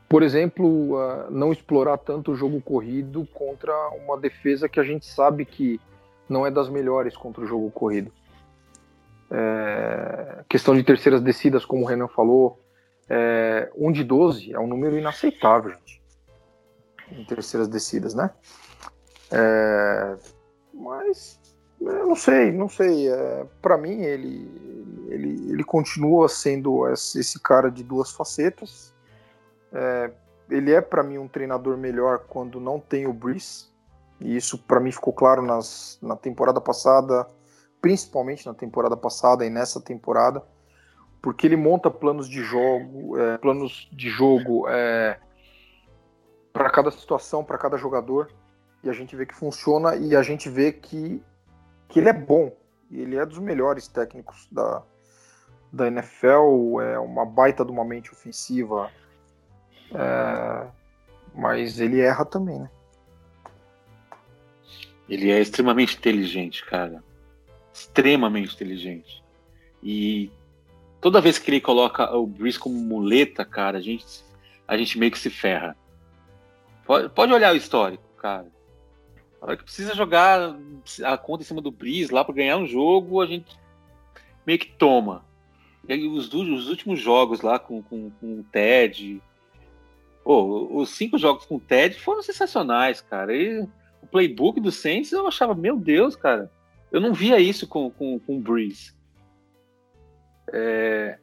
[0.09, 0.97] por exemplo,
[1.31, 5.81] não explorar tanto o jogo corrido contra uma defesa que a gente sabe que
[6.29, 8.13] não é das melhores contra o jogo corrido.
[9.29, 12.61] É, questão de terceiras descidas, como o Renan falou,
[13.09, 16.03] é, 1 de 12 é um número inaceitável, gente.
[17.11, 18.31] Em terceiras descidas, né?
[19.31, 20.17] É,
[20.75, 21.41] mas
[21.81, 23.09] eu não sei, não sei.
[23.09, 28.97] É, para mim, ele, ele, ele continua sendo esse cara de duas facetas
[29.73, 30.11] é,
[30.49, 33.67] ele é para mim um treinador melhor quando não tem o Breeze.
[34.19, 37.27] E isso para mim ficou claro nas, na temporada passada,
[37.81, 40.43] principalmente na temporada passada e nessa temporada,
[41.27, 45.19] porque ele monta planos de jogo, é, planos de jogo é,
[46.53, 48.31] para cada situação, para cada jogador,
[48.81, 51.21] e a gente vê que funciona e a gente vê que,
[51.89, 52.57] que ele é bom.
[52.93, 54.85] Ele é dos melhores técnicos da,
[55.73, 58.89] da NFL, é uma baita de uma mente ofensiva
[59.93, 60.69] é,
[61.35, 62.71] mas ele erra também, né?
[65.09, 67.03] Ele é extremamente inteligente, cara.
[67.75, 69.25] Extremamente inteligente.
[69.83, 70.31] E
[71.01, 74.05] toda vez que ele coloca o Breeze como muleta, cara, a gente,
[74.67, 75.77] a gente meio que se ferra.
[76.85, 78.47] Pode, pode olhar o histórico, cara.
[79.41, 80.57] A hora que precisa jogar
[81.05, 83.57] a conta em cima do Breeze lá para ganhar um jogo, a gente
[84.47, 85.25] meio que toma.
[85.89, 89.21] E os, os últimos jogos lá com, com, com o Ted,
[90.27, 93.33] Pô, os cinco jogos com o Ted foram sensacionais, cara.
[93.33, 96.51] E o playbook do Saints eu achava, meu Deus, cara.
[96.91, 98.93] Eu não via isso com, com, com o Breeze.
[100.53, 101.19] É...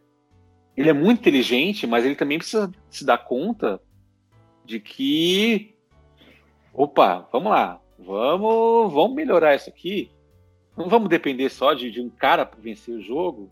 [0.75, 3.81] ele é muito inteligente, mas ele também precisa se dar conta
[4.65, 5.75] de que,
[6.73, 10.11] opa, vamos lá, vamos, vamos melhorar isso aqui.
[10.75, 13.51] Não vamos depender só de, de um cara para vencer o jogo.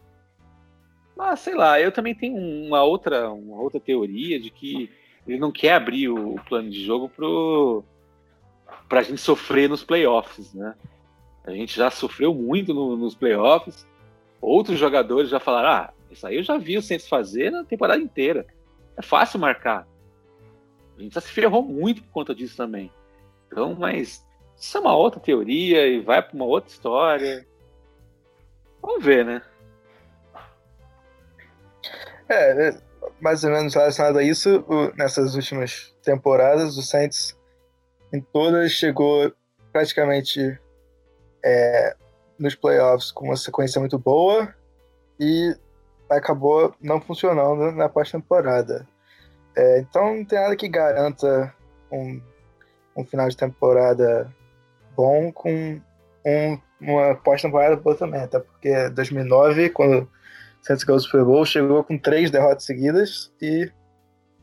[1.16, 4.90] Mas sei lá, eu também tenho uma outra, uma outra teoria de que
[5.28, 7.84] ele não quer abrir o, o plano de jogo pro
[8.90, 10.76] pra gente sofrer nos playoffs, né?
[11.44, 13.88] A gente já sofreu muito no, nos playoffs.
[14.42, 18.02] Outros jogadores já falaram: ah, isso aí eu já vi o Saints fazer na temporada
[18.02, 18.46] inteira.
[18.98, 19.88] É fácil marcar.
[20.98, 22.92] A gente já se ferrou muito por conta disso também.
[23.48, 24.26] Então, mas
[24.58, 27.48] isso é uma outra teoria e vai para uma outra história.
[28.82, 29.42] Vamos ver, né?
[32.28, 32.82] É, é,
[33.20, 34.66] mais ou menos relacionado a isso,
[34.98, 37.38] nessas últimas temporadas, o Saints
[38.14, 39.32] em todas chegou
[39.72, 40.60] praticamente
[41.44, 41.96] é,
[42.42, 44.54] nos playoffs com uma sequência muito boa
[45.20, 45.56] e
[46.10, 48.88] acabou não funcionando na pós-temporada.
[49.56, 51.54] É, então não tem nada que garanta
[51.92, 52.20] um,
[52.98, 54.34] um final de temporada
[54.96, 55.80] bom com
[56.26, 60.10] um, uma pós-temporada boa também, até porque 2009, quando o
[60.66, 63.72] Saints ganhou o Super Bowl, chegou com três derrotas seguidas e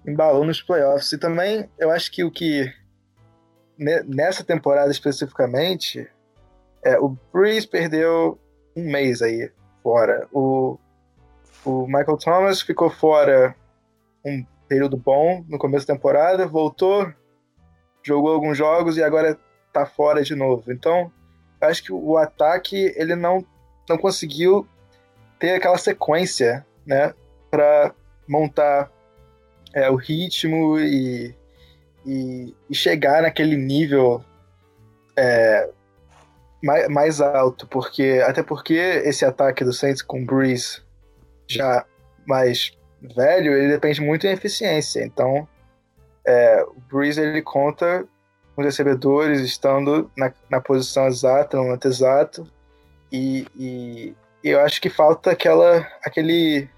[0.07, 1.13] embalou nos playoffs.
[1.13, 2.73] E também eu acho que o que
[3.79, 6.09] nessa temporada especificamente,
[6.89, 8.39] é, o Breeze perdeu
[8.75, 9.51] um mês aí
[9.83, 10.27] fora.
[10.33, 10.79] O,
[11.65, 13.55] o Michael Thomas ficou fora
[14.25, 17.13] um período bom no começo da temporada, voltou,
[18.03, 19.39] jogou alguns jogos e agora
[19.71, 20.73] tá fora de novo.
[20.73, 21.13] Então,
[21.61, 23.45] acho que o ataque ele não,
[23.87, 24.67] não conseguiu
[25.39, 27.13] ter aquela sequência, né,
[27.51, 27.95] para
[28.27, 28.91] montar
[29.75, 31.35] é, o ritmo e,
[32.07, 34.25] e, e, chegar naquele nível
[35.17, 35.71] é,
[36.63, 40.83] mais, mais, alto, porque até porque esse ataque do Saints com Breeze
[41.47, 41.85] já
[42.27, 42.73] mais
[43.17, 45.05] velho, ele depende muito em eficiência.
[45.05, 45.49] Então,
[46.27, 48.07] é, o Breeze ele conta
[48.55, 52.47] com os recebedores estando na, na posição exata, no momento exato.
[53.11, 56.69] E, e, e, eu acho que falta aquela, aquele,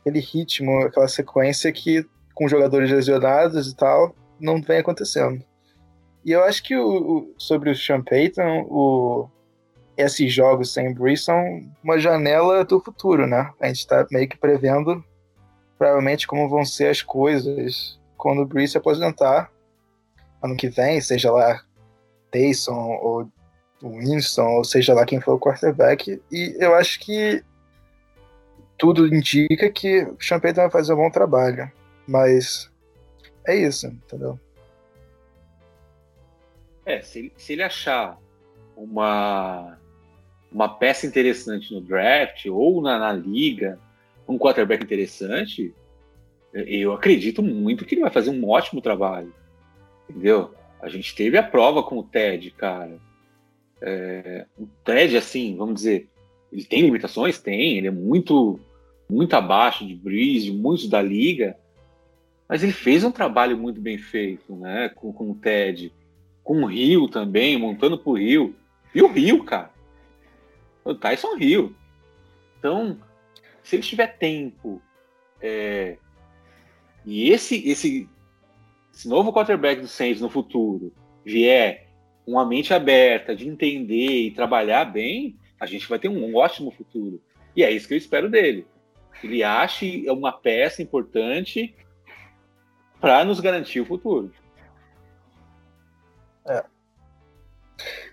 [0.00, 5.44] aquele ritmo, aquela sequência que com jogadores lesionados e tal, não vem acontecendo.
[6.24, 9.28] E eu acho que o, o sobre o Sean Payton, o,
[9.96, 13.50] esses jogos sem Breeze são uma janela do futuro, né?
[13.60, 15.04] A gente está meio que prevendo
[15.78, 19.50] provavelmente como vão ser as coisas quando o Breeze se aposentar
[20.42, 21.62] ano que vem, seja lá
[22.30, 23.28] Taysom ou
[23.82, 26.20] Winston, ou seja lá quem for o quarterback.
[26.30, 27.42] E eu acho que
[28.76, 31.70] tudo indica que o Payton vai fazer um bom trabalho.
[32.06, 32.70] Mas
[33.46, 34.38] é isso, entendeu?
[36.90, 38.18] É, se ele, se ele achar
[38.76, 39.78] uma,
[40.50, 43.78] uma peça interessante no draft ou na, na liga,
[44.26, 45.72] um quarterback interessante,
[46.52, 49.32] eu acredito muito que ele vai fazer um ótimo trabalho.
[50.08, 50.52] Entendeu?
[50.80, 52.98] A gente teve a prova com o TED, cara.
[53.80, 56.08] É, o TED, assim, vamos dizer,
[56.52, 57.38] ele tem limitações?
[57.38, 58.58] Tem, ele é muito,
[59.08, 61.56] muito abaixo de Breeze, de muitos da liga,
[62.48, 65.92] mas ele fez um trabalho muito bem feito, né, com, com o TED,
[66.50, 68.56] com o Rio também, montando pro Rio.
[68.92, 69.70] E o Rio, cara?
[70.84, 71.76] O Tyson Rio.
[72.58, 72.98] Então,
[73.62, 74.82] se ele tiver tempo
[75.40, 75.96] é,
[77.06, 78.08] e esse, esse,
[78.92, 80.92] esse novo quarterback do Saints no futuro
[81.24, 81.86] vier
[82.26, 86.72] com a mente aberta de entender e trabalhar bem, a gente vai ter um ótimo
[86.72, 87.22] futuro.
[87.54, 88.66] E é isso que eu espero dele.
[89.22, 91.72] Ele ache uma peça importante
[93.00, 94.32] para nos garantir o futuro.
[96.46, 96.64] É.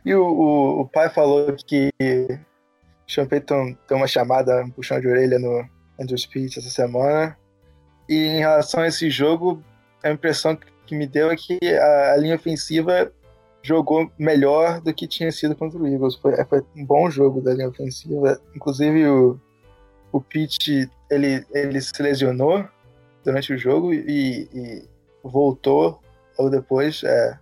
[0.06, 1.92] E o, o, o, pai falou que
[3.30, 5.68] Payton tem uma chamada, um puxão de orelha no
[6.00, 7.38] Andrew Speech essa semana.
[8.08, 9.62] E em relação a esse jogo,
[10.04, 13.12] a impressão que me deu é que a, a linha ofensiva
[13.62, 16.16] jogou melhor do que tinha sido contra o Eagles.
[16.16, 18.40] Foi, foi um bom jogo da linha ofensiva.
[18.56, 19.40] Inclusive o,
[20.12, 22.66] o Pitt ele, ele se lesionou
[23.24, 24.90] durante o jogo e, e
[25.22, 26.00] voltou
[26.38, 27.38] logo depois, é,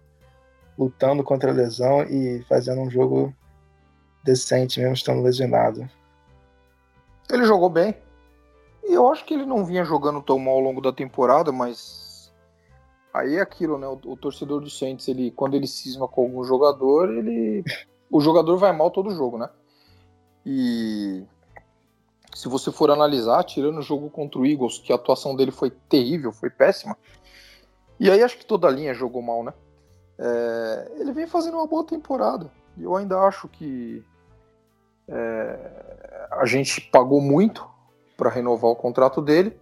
[0.77, 3.33] lutando contra a lesão e fazendo um jogo
[4.23, 5.89] decente, mesmo estando lesionado.
[7.29, 7.95] Ele jogou bem.
[8.83, 12.31] E eu acho que ele não vinha jogando tão mal ao longo da temporada, mas
[13.13, 13.87] aí é aquilo, né?
[13.87, 17.63] O, o torcedor do Saints, ele, quando ele cisma com algum jogador, ele.
[18.11, 19.49] o jogador vai mal todo jogo, né?
[20.45, 21.23] E
[22.33, 25.71] se você for analisar, tirando o jogo contra o Eagles, que a atuação dele foi
[25.71, 26.95] terrível, foi péssima.
[27.99, 29.53] E aí acho que toda a linha jogou mal, né?
[30.17, 32.49] É, ele vem fazendo uma boa temporada.
[32.77, 34.03] E eu ainda acho que
[35.07, 37.67] é, a gente pagou muito
[38.17, 39.57] para renovar o contrato dele.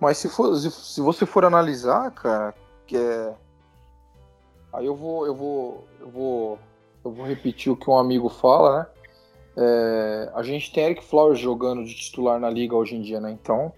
[0.00, 2.54] Mas se, for, se você for analisar, cara,
[2.86, 3.34] que é...
[4.72, 6.58] aí eu vou, eu vou, eu vou,
[7.04, 8.86] eu vou repetir o que um amigo fala, né?
[9.54, 13.30] É, a gente tem Eric Flowers jogando de titular na liga hoje em dia, né?
[13.30, 13.72] Então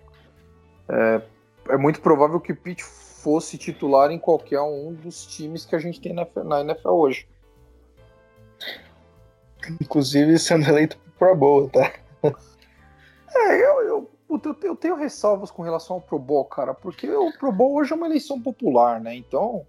[0.89, 1.23] é,
[1.71, 2.83] é muito provável que o Pitt
[3.25, 7.27] fosse titular em qualquer um dos times que a gente tem na, na NFL hoje.
[9.81, 11.91] Inclusive sendo eleito Pro Bowl, tá?
[13.37, 17.33] É, eu, eu, eu, eu, tenho ressalvas com relação ao Pro Bowl, cara, porque o
[17.33, 19.15] Pro Bowl hoje é uma eleição popular, né?
[19.17, 19.67] Então.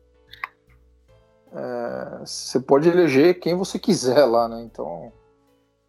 [1.52, 4.62] É, você pode eleger quem você quiser lá, né?
[4.62, 5.12] Então.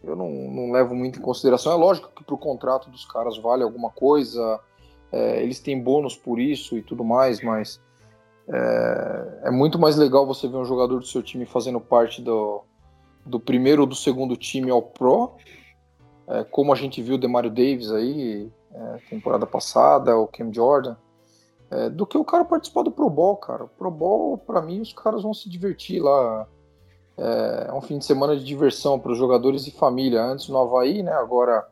[0.05, 1.73] Eu não, não levo muito em consideração.
[1.73, 4.61] É lógico que pro contrato dos caras vale alguma coisa,
[5.17, 7.81] é, eles têm bônus por isso e tudo mais, mas
[8.49, 12.63] é, é, muito mais legal você ver um jogador do seu time fazendo parte do,
[13.25, 15.33] do primeiro ou do segundo time ao Pro,
[16.29, 20.97] é, como a gente viu o Demario Davis aí, é, temporada passada, o Cam Jordan,
[21.71, 23.65] é, do que o cara participar do Pro Bowl, cara.
[23.65, 26.47] O Pro Bowl, para mim, os caras vão se divertir lá.
[27.17, 30.23] É, é um fim de semana de diversão para os jogadores e família.
[30.23, 31.13] Antes no Havaí, né?
[31.13, 31.67] Agora,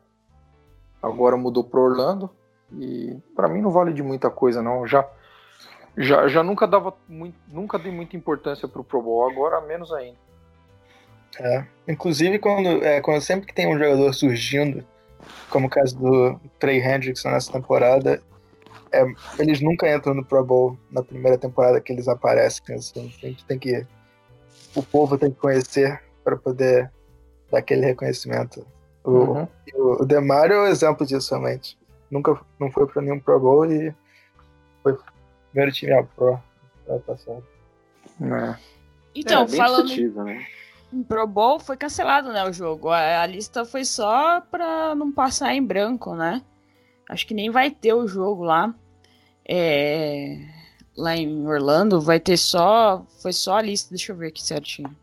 [1.01, 2.29] agora mudou para Orlando.
[2.71, 4.87] E para mim não vale de muita coisa, não.
[4.87, 5.07] Já,
[5.97, 10.17] já, já nunca dava muito, nunca dei muita importância pro Pro Bowl, agora menos ainda.
[11.39, 11.65] É.
[11.87, 14.85] Inclusive quando, é, quando sempre que tem um jogador surgindo,
[15.49, 18.21] como o caso do Trey Hendrickson nessa temporada,
[18.91, 19.05] é,
[19.37, 22.75] eles nunca entram no Pro Bowl na primeira temporada que eles aparecem.
[22.75, 23.13] Assim.
[23.21, 23.85] A gente tem que.
[24.73, 26.91] O povo tem que conhecer para poder
[27.51, 28.65] dar aquele reconhecimento.
[29.03, 29.47] O, uhum.
[29.73, 31.77] o, o Demario é o exemplo disso realmente
[32.09, 33.93] nunca não foi para nenhum Pro Bowl e
[34.83, 34.99] foi o
[35.51, 36.39] primeiro time a Pro
[36.87, 37.43] ano passado.
[38.21, 38.57] É.
[39.13, 40.45] Então, é, falando né?
[40.91, 42.89] em Pro Bowl, foi cancelado, né, o jogo.
[42.89, 46.41] A, a, lista foi só para não passar em branco, né?
[47.09, 48.73] Acho que nem vai ter o jogo lá.
[49.47, 50.39] É,
[50.97, 54.95] lá em Orlando vai ter só foi só a lista, deixa eu ver aqui certinho.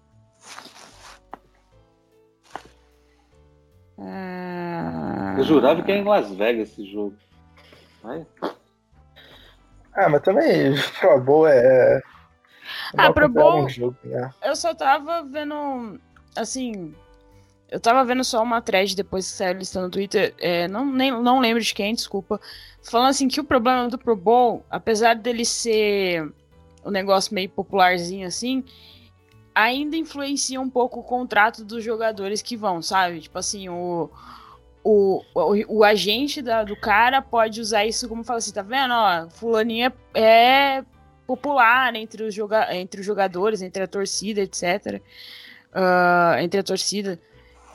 [4.02, 5.34] Ah...
[5.38, 7.14] Eu jurava que era em Las Vegas esse jogo.
[8.02, 8.26] Mas...
[9.94, 11.96] Ah, mas também Pro Bowl é.
[11.98, 12.02] é
[12.96, 13.64] ah, Pro Bowl.
[13.64, 14.30] Um jogo, né?
[14.42, 16.00] Eu só tava vendo.
[16.36, 16.94] Assim.
[17.70, 20.34] Eu tava vendo só uma thread depois que saiu a lista no Twitter.
[20.38, 22.38] É, não, nem, não lembro de quem, desculpa.
[22.82, 26.30] Falando assim que o problema do Pro Bowl, apesar dele ser
[26.84, 28.62] um negócio meio popularzinho assim,
[29.54, 33.20] ainda influencia um pouco o contrato dos jogadores que vão, sabe?
[33.20, 34.10] Tipo assim, o,
[34.82, 38.92] o, o, o agente da, do cara pode usar isso como fala assim, tá vendo?
[38.92, 40.84] Ó, fulaninha é
[41.26, 45.00] popular entre os, joga entre os jogadores, entre a torcida, etc.
[45.72, 47.18] Uh, entre a torcida.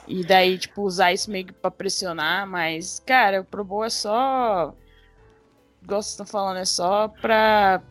[0.06, 3.90] E daí, tipo, usar isso meio que pra pressionar, mas, cara, o Pro Bowl é
[3.90, 4.74] só.
[5.84, 7.82] Gosto de estar falando, é só pra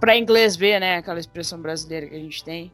[0.00, 2.72] para inglês ver, né, aquela expressão brasileira que a gente tem.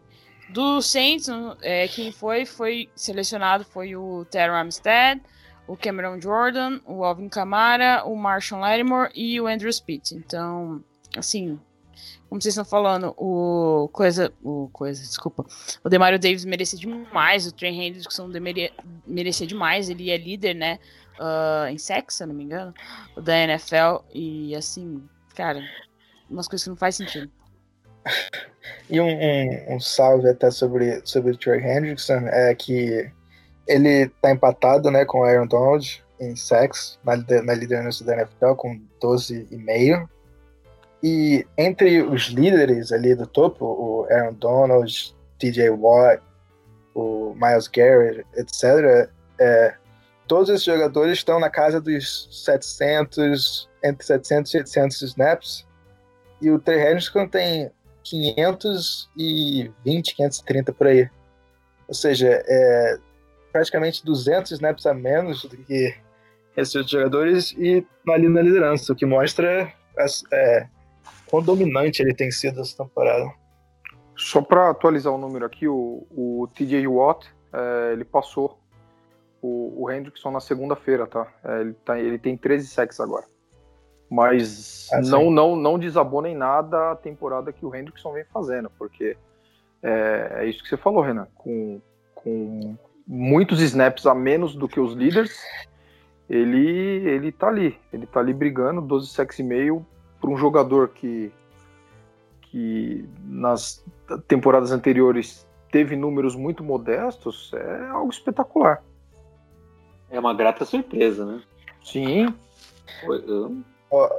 [0.50, 1.28] Do Saints,
[1.62, 5.22] é, quem foi, foi selecionado foi o Terry Armstead,
[5.66, 10.12] o Cameron Jordan, o Alvin Kamara, o Marshall Lattimore e o Andrew Spitz.
[10.12, 10.84] Então,
[11.16, 11.58] assim,
[12.28, 15.46] como vocês estão falando, o coisa, o coisa, desculpa,
[15.82, 18.28] o Demario Davis merecia demais, o Trey Hendrickson
[19.06, 20.78] merecia demais, ele é líder, né,
[21.18, 22.74] uh, em sexo, se não me engano,
[23.16, 25.02] da NFL e assim,
[25.34, 25.62] cara,
[26.28, 27.30] umas coisas que não faz sentido.
[28.88, 33.10] E um, um, um, salve até sobre, sobre o Trey Hendrickson é que
[33.66, 38.54] ele tá empatado né, com o Aaron Donald em sacks na, na liderança da NFL
[38.56, 40.08] com 12,5.
[41.02, 46.22] E entre os líderes ali do topo, o Aaron Donald, TJ Watt,
[46.94, 49.74] o Miles Garrett, etc., é,
[50.26, 55.66] todos esses jogadores estão na casa dos 700, entre 700 e 800 snaps
[56.44, 57.70] e o Trey Hendrickson tem
[58.02, 61.08] 520, 530 por aí.
[61.88, 62.98] Ou seja, é
[63.52, 65.94] praticamente 200 snaps a menos do que
[66.56, 69.72] esses outros jogadores e ali na liderança, o que mostra
[70.32, 70.68] é,
[71.26, 73.32] quão dominante ele tem sido essa temporada.
[74.16, 78.60] Só para atualizar o número aqui, o, o TJ Watt, é, ele passou
[79.40, 81.32] o, o Hendrickson na segunda-feira, tá?
[81.44, 81.98] É, ele, tá?
[81.98, 83.24] ele tem 13 sacks agora.
[84.10, 88.70] Mas ah, não, não, não desabona em nada a temporada que o Hendrickson vem fazendo,
[88.78, 89.16] porque
[89.82, 91.26] é, é, isso que você falou, Renan.
[91.34, 91.80] Com,
[92.14, 92.76] com
[93.06, 95.42] muitos snaps a menos do que os líderes,
[96.28, 97.78] ele, ele tá ali.
[97.92, 99.84] Ele tá ali brigando, 12 sacks e meio,
[100.20, 101.32] para um jogador que,
[102.42, 103.84] que nas
[104.26, 108.82] temporadas anteriores teve números muito modestos, é algo espetacular.
[110.08, 111.42] É uma grata surpresa, né?
[111.82, 112.32] Sim.
[113.02, 113.60] Eu,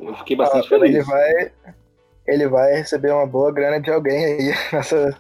[0.01, 0.95] eu fiquei bastante ó, feliz.
[0.95, 1.51] Ele vai,
[2.27, 5.17] ele vai receber uma boa grana de alguém aí nessa.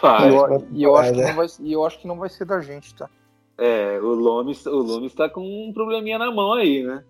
[0.00, 0.26] Vai.
[0.30, 2.18] E eu, vai- e eu acho que vai, não vai, e eu acho que não
[2.18, 3.08] vai ser da gente, tá?
[3.56, 7.04] É, o Lomes, o Lomes tá com um probleminha na mão aí, né?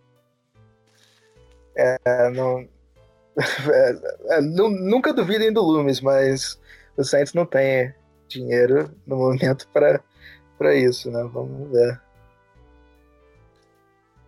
[1.76, 2.66] É, não,
[3.72, 6.58] é, é, nu- nunca duvidem do Loomis, mas
[6.96, 7.94] o Saints não tem
[8.26, 10.00] dinheiro no momento para
[10.58, 11.22] para isso, né?
[11.32, 12.00] Vamos ver.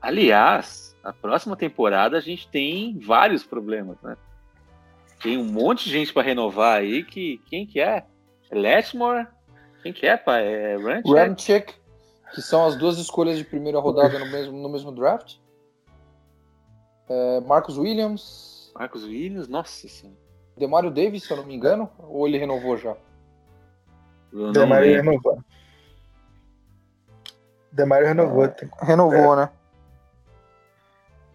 [0.01, 4.17] Aliás, a próxima temporada a gente tem vários problemas, né?
[5.23, 8.05] Tem um monte de gente pra renovar aí que quem que é?
[8.51, 9.27] É Letmore?
[9.83, 10.47] Quem que é, pai?
[10.47, 10.77] É?
[11.07, 11.75] Ramchick,
[12.35, 15.37] que são as duas escolhas de primeira rodada no mesmo, no mesmo draft.
[17.09, 19.49] É, Marcus Williams, Marcos Williams?
[19.49, 20.19] Nossa senhora.
[20.57, 22.95] Demario Davis, se eu não me engano, ou ele renovou já?
[24.53, 25.43] Demario renovou.
[27.73, 28.49] Demario renovou.
[28.49, 29.51] tem- Renovou, né?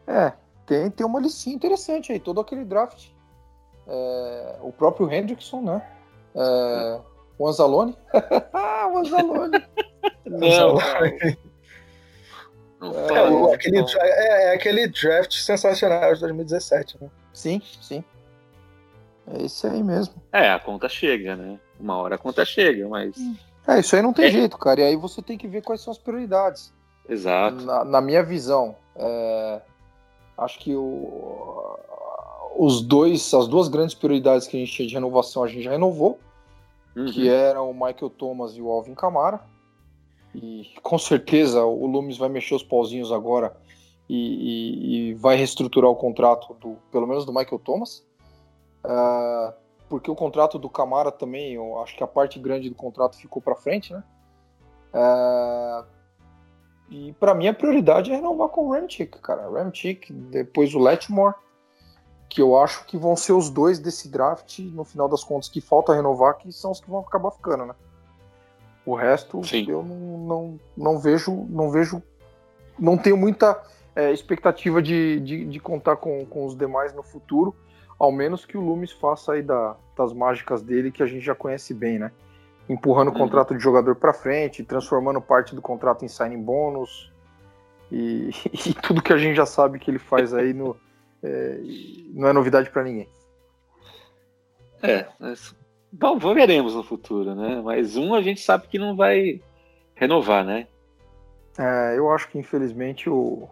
[0.07, 0.33] É,
[0.65, 3.09] tem, tem uma listinha interessante aí, todo aquele draft.
[3.87, 5.81] É, o próprio Hendrickson, né?
[6.35, 6.99] É,
[7.37, 7.95] o Anzalone.
[8.93, 9.63] o Anzalone.
[10.25, 10.75] Não.
[12.79, 17.09] Não É, É, o- isso, aquele, é, é aquele draft sensacional de 2017, né?
[17.33, 18.03] Sim, sim.
[19.27, 20.15] É esse aí mesmo.
[20.31, 21.59] É, a conta chega, né?
[21.79, 23.15] Uma hora a conta chega, mas.
[23.67, 24.31] É, isso aí não tem É.
[24.31, 24.81] jeito, cara.
[24.81, 26.71] E aí você tem que ver quais são as prioridades.
[27.09, 27.63] Exato.
[27.63, 29.61] Na, na minha visão, é,
[30.37, 31.77] acho que o-
[32.57, 35.71] os dois, as duas grandes prioridades que a gente tinha de renovação, a gente já
[35.71, 36.19] renovou,
[36.95, 37.05] Uhum.
[37.05, 39.41] que eram o Michael Thomas e o Alvin Kamara.
[40.33, 43.55] E com certeza o Loomis vai mexer os pauzinhos agora
[44.09, 48.05] e, e- e vai reestruturar o contrato do, pelo menos do Michael Thomas.
[48.83, 49.53] Ah,
[49.89, 53.41] porque o contrato do Camara também, eu acho que a parte grande do contrato ficou
[53.41, 54.03] para frente, né?
[54.93, 55.85] Ah,
[56.89, 59.49] e para mim a prioridade é renovar com o Ramchick, cara.
[59.49, 61.35] Ramchick, depois o Letmore,
[62.29, 65.61] que eu acho que vão ser os dois desse draft, no final das contas, que
[65.61, 67.75] falta renovar, que são os que vão acabar ficando, né?
[68.85, 69.65] O resto Sim.
[69.67, 72.03] eu não, não, não vejo, não vejo,
[72.77, 73.59] não tenho muita
[73.95, 77.55] é, expectativa de, de, de contar com, com os demais no futuro,
[77.97, 81.33] ao menos que o Loomis faça aí da, das mágicas dele que a gente já
[81.33, 82.11] conhece bem, né?
[82.67, 83.17] Empurrando o Uhum.
[83.19, 87.11] contrato de jogador para frente, transformando parte do contrato em signing bônus
[87.91, 88.31] e,
[88.69, 90.75] e tudo que a gente já sabe que ele faz aí no,
[91.23, 91.59] é,
[92.13, 93.07] não é novidade para ninguém.
[94.81, 95.55] É, mas,
[95.91, 97.61] bom, veremos no futuro, né?
[97.63, 99.41] Mas um a gente sabe que não vai
[99.95, 100.67] renovar, né?
[101.57, 103.47] É, eu acho que infelizmente o,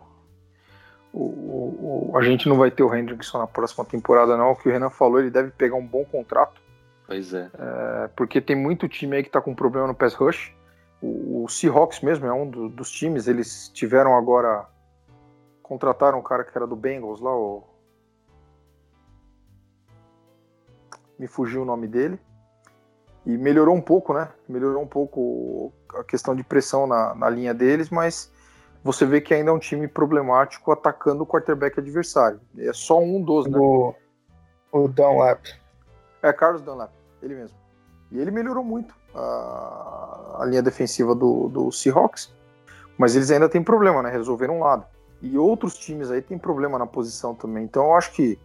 [1.13, 4.51] o, o- o- a gente não vai ter o Hendrickson na próxima temporada, não.
[4.51, 6.61] O que o Renan falou, ele deve pegar um bom contrato,
[7.05, 7.49] Pois é.
[7.57, 10.53] é, porque tem muito time aí que tá com problema no pass rush.
[11.01, 14.65] O, o Seahawks mesmo é um do- dos times, eles tiveram agora.
[15.61, 17.63] Contrataram um cara que era do Bengals lá, o.
[21.19, 22.19] Me fugiu o nome dele.
[23.25, 24.29] E melhorou um pouco, né?
[24.47, 28.31] Melhorou um pouco a questão de pressão na, na linha deles, mas
[28.83, 32.41] você vê que ainda é um time problemático atacando o quarterback adversário.
[32.57, 33.57] É só um dos, né?
[33.57, 33.93] O,
[34.73, 35.45] o Dunlap.
[36.23, 36.89] É Carlos Dunlap,
[37.21, 37.57] ele mesmo.
[38.11, 42.33] E ele melhorou muito a, a linha defensiva do, do Seahawks,
[42.97, 44.09] mas eles ainda têm problema, né?
[44.09, 44.85] Resolveram um lado.
[45.21, 47.63] E outros times aí têm problema na posição também.
[47.63, 48.39] Então eu acho que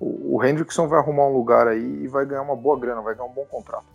[0.00, 3.14] o, o Hendrickson vai arrumar um lugar aí e vai ganhar uma boa grana, vai
[3.14, 3.86] ganhar um bom contrato.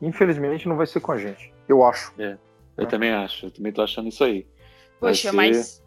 [0.00, 2.12] Infelizmente não vai ser com a gente, eu acho.
[2.18, 2.86] Eu É.
[2.86, 4.46] também acho, eu também tô achando isso aí.
[5.00, 5.82] Vai Poxa, ser- mas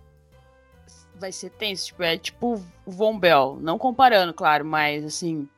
[1.19, 2.53] vai ser tenso, tipo, é tipo
[2.85, 5.49] o Von Bell, não comparando, claro, mas assim,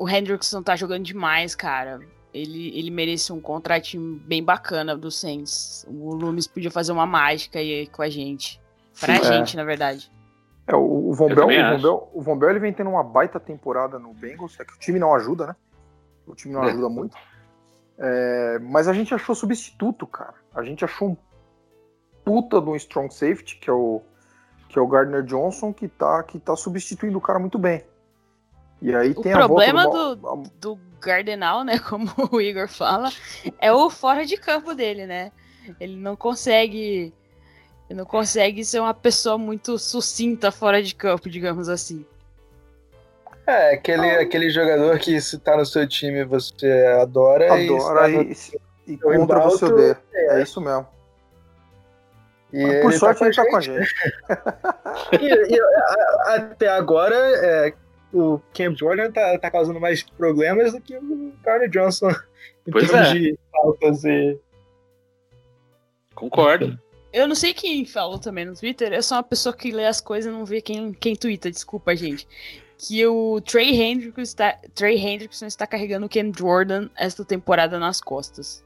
[0.00, 2.00] o Hendrickson tá jogando demais, cara.
[2.32, 5.84] Ele, ele merece um contratinho bem bacana do Saints.
[5.86, 8.58] O Loomis podia fazer uma mágica aí com a gente.
[8.98, 9.24] Pra Sim, é.
[9.24, 10.10] gente, na verdade.
[10.66, 11.82] É, o, o Von Bell, o Von.
[11.82, 14.78] Bell, o Von Bell, ele vem tendo uma baita temporada no Bengals, é que o
[14.78, 15.56] time não ajuda, né?
[16.26, 16.70] O time não É.
[16.70, 17.14] ajuda muito.
[17.98, 20.34] É, mas a gente achou substituto, cara.
[20.54, 21.16] A gente achou um
[22.24, 24.00] puta de um strong safety, que é o
[24.66, 27.84] que é o Gardner Johnson, que tá, que tá substituindo o cara muito bem.
[28.82, 33.10] E aí O tem problema do, Mal- Do Gardenal, né, como o Igor fala,
[33.58, 35.32] é o fora de campo dele, né?
[35.78, 37.12] Ele não consegue.
[37.88, 42.04] Ele não consegue ser uma pessoa muito sucinta fora de campo, digamos assim.
[43.46, 48.30] É, aquele, aquele jogador que se tá no seu time você adora, adora e, e,
[48.32, 48.56] está
[48.86, 49.98] e, e no- contra embalto, você odeia.
[50.14, 50.86] É isso mesmo.
[52.52, 53.78] e Mas por ele sorte tá ele tá com a gente.
[53.78, 53.94] gente.
[55.20, 57.74] E- e, a- a- até agora, é,
[58.12, 62.10] o Cam Jordan tá, tá causando mais problemas do que o Carter Johnson
[62.66, 63.12] em Pois termos é.
[63.14, 64.38] de faltas e.
[66.14, 66.78] Concordo.
[67.12, 70.00] eu não sei quem falou também no Twitter, eu sou uma pessoa que lê as
[70.00, 72.26] coisas e não vê quem, quem twitta, desculpa, gente.
[72.76, 78.00] Que o Trey Hendrickson está, Trey Hendrickson está carregando o Ken Jordan esta temporada nas
[78.00, 78.64] costas.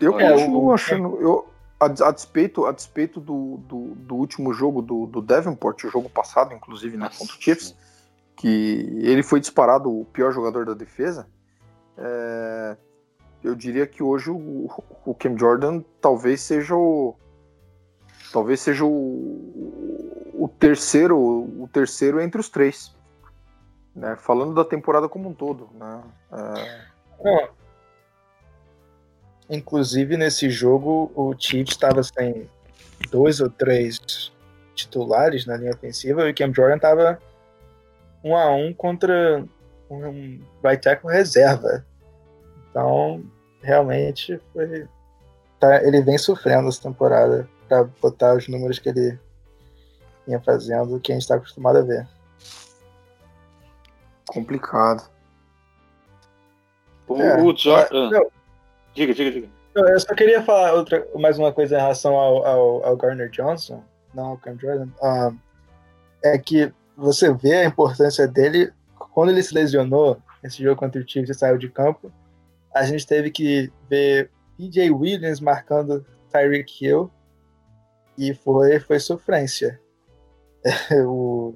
[0.00, 1.20] Eu É, continuo o- achando.
[1.20, 1.48] Eu,
[1.80, 6.08] a, a despeito, a despeito do, do, do último jogo do, do Davenport, o jogo
[6.08, 7.74] passado, inclusive, né, contra o Chiefs,
[8.36, 11.28] que ele foi disparado o pior jogador da defesa.
[11.96, 12.76] é,
[13.42, 14.68] eu diria que hoje o,
[15.04, 17.14] o Cam Jordan talvez seja o.
[18.32, 22.94] Talvez seja o, o terceiro o terceiro entre os três.
[23.94, 25.70] Né, falando da temporada como um todo.
[25.74, 26.02] Né,
[26.32, 26.84] é,
[27.24, 27.57] Não.
[29.50, 32.48] Inclusive, nesse jogo, o Chiefs estava sem
[33.10, 34.30] dois ou três
[34.74, 37.18] titulares na linha ofensiva e o Cam Jordan estava
[38.22, 39.44] um a um contra
[39.90, 41.84] um right tackle reserva.
[42.70, 43.24] Então,
[43.62, 44.86] realmente, foi,
[45.58, 49.18] tá- ele vem sofrendo essa temporada para botar os números que ele
[50.26, 52.06] vinha fazendo, que a gente está acostumado a ver.
[54.26, 55.08] complicado.
[57.06, 58.10] O, É, o Jordan.
[58.10, 58.30] não.
[58.98, 59.48] Diga, diga, diga.
[59.76, 63.80] Eu só queria falar outra, mais uma coisa em relação ao, ao, ao Garner Johnson,
[64.12, 64.88] não ao Cam Jordan.
[65.00, 65.32] Ah,
[66.24, 68.72] é que você vê a importância dele
[69.14, 72.10] quando ele se lesionou nesse jogo contra o Chiefs e saiu de campo.
[72.74, 77.08] A gente teve que ver PJ Williams marcando Tyreek Hill
[78.18, 79.80] e foi, foi sofrência.
[81.06, 81.54] o,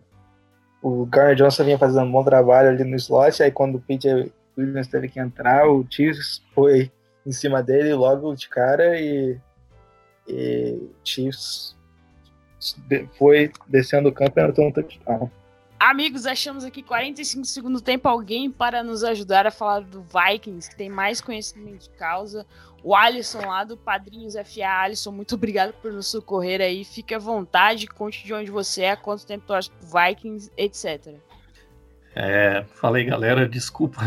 [0.81, 4.33] o Garner Johnson vinha fazendo um bom trabalho ali no slot, aí quando o PJ
[4.57, 6.89] Williams teve que entrar, o Chiefs foi
[7.27, 9.39] em cima dele logo de cara e,
[10.29, 11.77] e Chiefs
[13.19, 15.31] foi descendo o campo e anotou um touchdown.
[15.79, 20.71] Amigos, achamos aqui 45 segundos do tempo alguém para nos ajudar a falar do Vikings,
[20.71, 22.47] que tem mais conhecimento de causa.
[22.85, 24.83] O Alisson lá do Padrinhos FA.
[24.83, 26.85] Alisson, muito obrigado por nos socorrer aí.
[26.85, 31.17] Fique à vontade, conte de onde você é, quanto tempo torce pro Vikings, etc.
[32.15, 34.01] É, falei galera, desculpa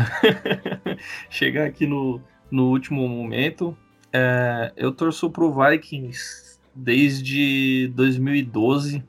[1.28, 3.76] chegar aqui no, no último momento.
[4.12, 9.04] É, eu torço pro Vikings desde 2012,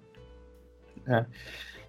[1.05, 1.25] né?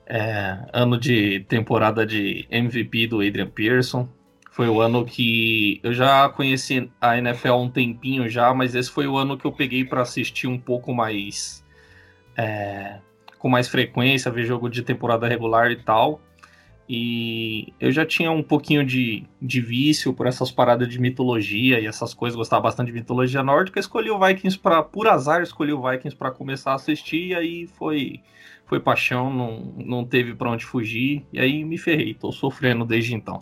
[0.06, 4.08] É, ano de temporada de MVP do Adrian Pearson.
[4.50, 8.90] Foi o ano que eu já conheci a NFL há um tempinho já, mas esse
[8.90, 11.64] foi o ano que eu peguei para assistir um pouco mais
[12.36, 12.98] é,
[13.38, 16.20] com mais frequência, ver jogo de temporada regular e tal.
[16.88, 21.86] E eu já tinha um pouquinho de, de vício por essas paradas de mitologia e
[21.86, 23.78] essas coisas, gostava bastante de mitologia nórdica.
[23.78, 27.28] Escolhi o Vikings para, por azar, escolhi o Vikings para começar a assistir.
[27.28, 28.22] E aí foi,
[28.64, 31.26] foi paixão, não, não teve para onde fugir.
[31.30, 33.38] E aí me ferrei, tô sofrendo desde então.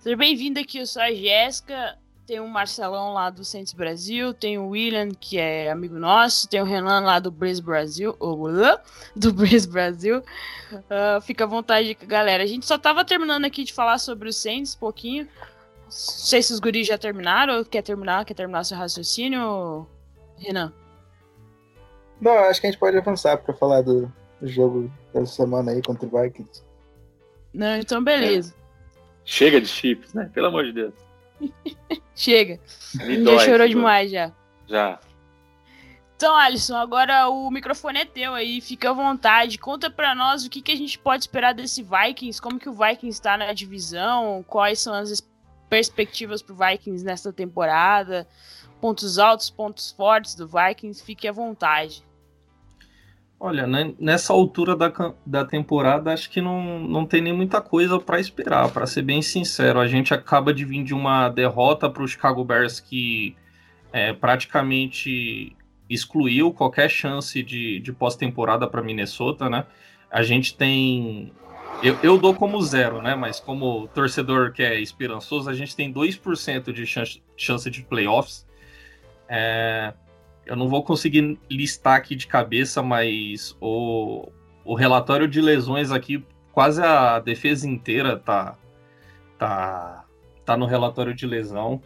[0.00, 1.98] Seja bem-vindo aqui, eu sou a Jéssica.
[2.26, 6.60] Tem o Marcelão lá do Santos Brasil, tem o William, que é amigo nosso, tem
[6.60, 8.48] o Renan lá do Breeze Brasil, ou,
[9.14, 10.20] do Breeze Brasil.
[10.90, 12.42] Ah, fica à vontade, galera.
[12.42, 15.28] A gente só tava terminando aqui de falar sobre o Saints um pouquinho.
[15.84, 19.86] Não sei se os guris já terminaram, ou quer terminar, quer terminar seu raciocínio,
[20.36, 20.72] Renan?
[22.20, 25.80] Não, acho que a gente pode avançar para falar do, do jogo dessa semana aí
[25.80, 26.64] contra o Vikings.
[27.54, 28.52] Não, então beleza.
[29.24, 30.28] Chega de chips, né?
[30.34, 30.94] Pelo amor de Deus.
[32.16, 32.58] Chega.
[32.94, 34.32] Me já chorou demais já.
[34.66, 34.98] Já.
[36.16, 39.58] Então, Alisson, agora o microfone é teu aí, fica à vontade.
[39.58, 42.72] Conta pra nós o que, que a gente pode esperar desse Vikings, como que o
[42.72, 45.20] Vikings está na divisão, quais são as
[45.68, 48.26] perspectivas pro Vikings nesta temporada,
[48.80, 52.02] pontos altos, pontos fortes do Vikings, fique à vontade.
[53.38, 54.90] Olha, né, nessa altura da,
[55.24, 59.20] da temporada, acho que não, não tem nem muita coisa para esperar, para ser bem
[59.20, 59.78] sincero.
[59.78, 63.36] A gente acaba de vir de uma derrota para o Chicago Bears que
[63.92, 65.54] é, praticamente
[65.88, 69.66] excluiu qualquer chance de, de pós-temporada para Minnesota, né?
[70.10, 71.32] A gente tem.
[71.82, 73.14] Eu, eu dou como zero, né?
[73.14, 78.46] Mas como torcedor que é esperançoso, a gente tem 2% de chance, chance de playoffs.
[79.28, 79.92] É,
[80.46, 84.30] eu não vou conseguir listar aqui de cabeça, mas o,
[84.64, 88.56] o relatório de lesões aqui, quase a defesa inteira tá,
[89.36, 90.04] tá,
[90.44, 91.82] tá no relatório de lesão.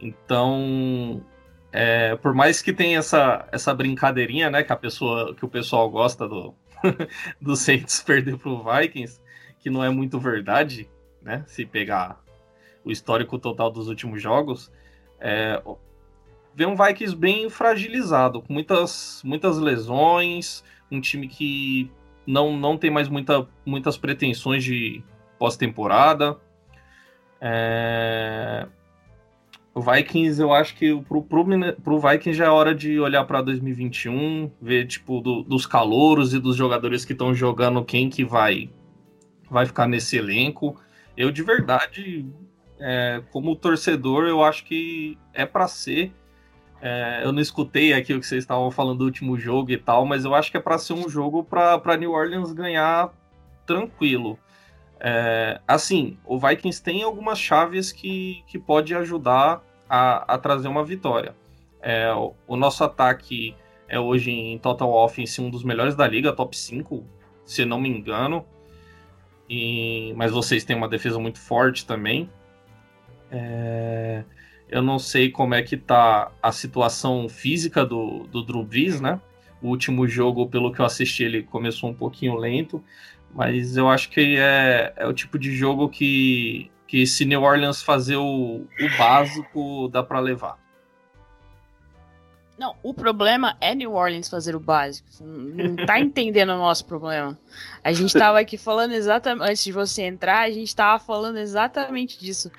[0.00, 1.24] Então,
[1.72, 5.88] é, por mais que tenha essa, essa brincadeirinha, né, que a pessoa, que o pessoal
[5.88, 6.52] gosta do,
[7.40, 9.20] do Saints perder pro Vikings,
[9.60, 10.90] que não é muito verdade,
[11.22, 12.20] né, se pegar
[12.84, 14.72] o histórico total dos últimos jogos,
[15.20, 15.62] é,
[16.54, 21.90] vê um Vikings bem fragilizado, com muitas, muitas lesões, um time que
[22.26, 25.02] não, não tem mais muita, muitas pretensões de
[25.38, 26.38] pós-temporada.
[27.40, 28.66] É,
[29.74, 31.44] o Vikings, eu acho que pro, pro,
[31.82, 36.38] pro Vikings já é hora de olhar para 2021, ver tipo do, dos calouros e
[36.38, 38.70] dos jogadores que estão jogando quem que vai
[39.50, 40.80] vai ficar nesse elenco.
[41.16, 42.26] Eu de verdade,
[42.78, 46.12] é, como torcedor, eu acho que é para ser.
[46.82, 50.06] É, eu não escutei aqui o que vocês estavam falando do último jogo e tal,
[50.06, 53.12] mas eu acho que é para ser um jogo para New Orleans ganhar
[53.66, 54.38] tranquilo.
[54.98, 60.84] É, assim, o Vikings tem algumas chaves que, que pode ajudar a, a trazer uma
[60.84, 61.34] vitória.
[61.82, 63.54] É, o, o, nosso ataque
[63.88, 67.04] é hoje em total offense um dos melhores da liga, top 5,
[67.44, 68.44] se não me engano.
[69.48, 72.30] E, mas vocês têm uma defesa muito forte também.
[73.30, 74.22] É,
[74.70, 79.20] eu não sei como é que tá a situação física do, do Drew Brees, né?
[79.60, 82.82] O último jogo, pelo que eu assisti, ele começou um pouquinho lento,
[83.34, 87.82] mas eu acho que é, é o tipo de jogo que, que se New Orleans
[87.82, 90.58] fazer o, o básico, dá para levar.
[92.60, 95.08] Não, o problema é New Orleans fazer o básico.
[95.22, 97.38] Não tá entendendo o nosso problema.
[97.82, 99.50] A gente tava aqui falando exatamente.
[99.50, 102.52] Antes de você entrar, a gente tava falando exatamente disso.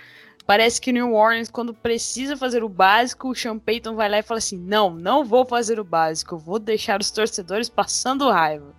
[0.45, 4.23] Parece que New Orleans, quando precisa fazer o básico, o Sean Payton vai lá e
[4.23, 8.73] fala assim: Não, não vou fazer o básico, eu vou deixar os torcedores passando raiva.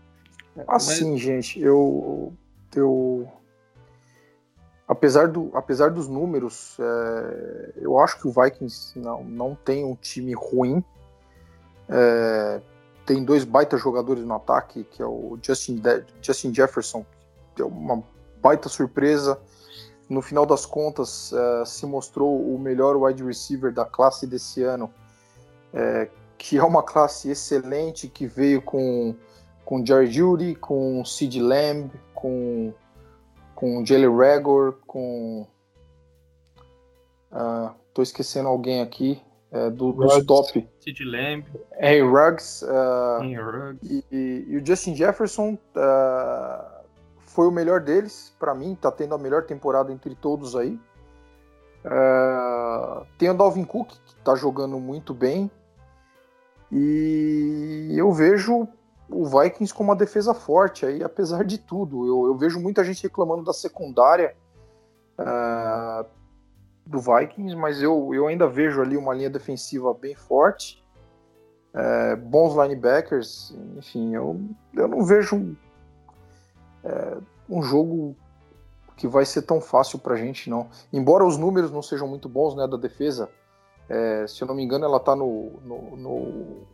[0.68, 1.20] Assim, Mas...
[1.20, 2.32] gente, eu,
[2.74, 3.28] eu
[4.86, 9.94] apesar, do, apesar dos números, é, eu acho que o Vikings não, não tem um
[9.94, 10.84] time ruim.
[11.88, 12.60] É,
[13.06, 17.04] tem dois baita jogadores no ataque, que é o Justin, De Justin Jefferson,
[17.54, 18.02] que é uma
[18.40, 19.40] baita surpresa.
[20.12, 24.92] No final das contas, é, se mostrou o melhor wide receiver da classe desse ano,
[25.72, 29.14] é, que é uma classe excelente, que veio com
[29.64, 32.74] com Jerry Judy, com Sid Lamb, com
[33.54, 35.46] com Jalen Regor, com
[37.30, 40.68] uh, tô esquecendo alguém aqui é, do, dos top.
[40.80, 41.44] Sid Lamb,
[41.78, 44.04] Henry Ruggs, uh, Ruggs.
[44.10, 46.71] E, e, o Justin Jefferson uh,
[47.32, 50.78] foi o melhor deles para mim, tá tendo a melhor temporada entre todos aí.
[51.84, 55.50] Uh, tem o Dalvin Cook que tá jogando muito bem
[56.70, 58.68] e eu vejo
[59.10, 62.06] o Vikings com uma defesa forte aí, apesar de tudo.
[62.06, 64.36] Eu, eu vejo muita gente reclamando da secundária
[65.18, 66.06] uh,
[66.86, 70.82] do Vikings, mas eu, eu ainda vejo ali uma linha defensiva bem forte,
[71.74, 74.40] uh, bons linebackers, enfim, eu,
[74.74, 75.56] eu não vejo
[76.84, 77.22] um, uh,
[77.58, 78.16] um jogo
[78.96, 80.68] que vai ser tão fácil pra gente, não.
[80.92, 83.28] Embora os números não sejam muito bons, né, da defesa,
[83.88, 86.72] é, se eu não me engano, ela tá no, no, no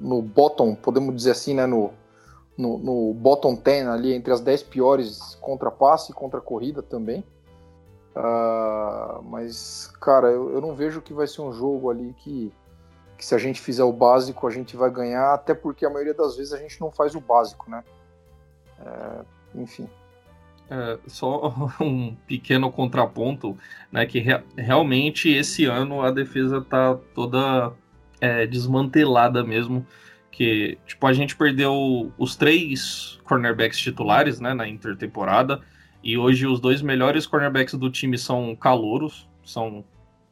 [0.00, 1.92] no bottom, podemos dizer assim, né, no,
[2.56, 7.24] no, no bottom 10 ali, entre as 10 piores contra passe e contra corrida também.
[8.14, 12.52] Uh, mas, cara, eu, eu, não vejo que vai ser um jogo ali que,
[13.16, 16.12] que, se a gente fizer o básico, a gente vai ganhar, até porque a maioria
[16.12, 17.82] das vezes a gente não faz o básico, né?
[18.84, 19.24] É,
[19.54, 19.88] enfim.
[20.70, 23.56] É, só um pequeno contraponto,
[23.90, 24.06] né?
[24.06, 27.72] Que re realmente esse ano a defesa tá toda
[28.20, 29.86] é, desmantelada mesmo.
[30.30, 35.60] Que, tipo, a gente perdeu os três cornerbacks titulares, né, na intertemporada.
[36.02, 39.84] E hoje os dois melhores cornerbacks do time são calouros, são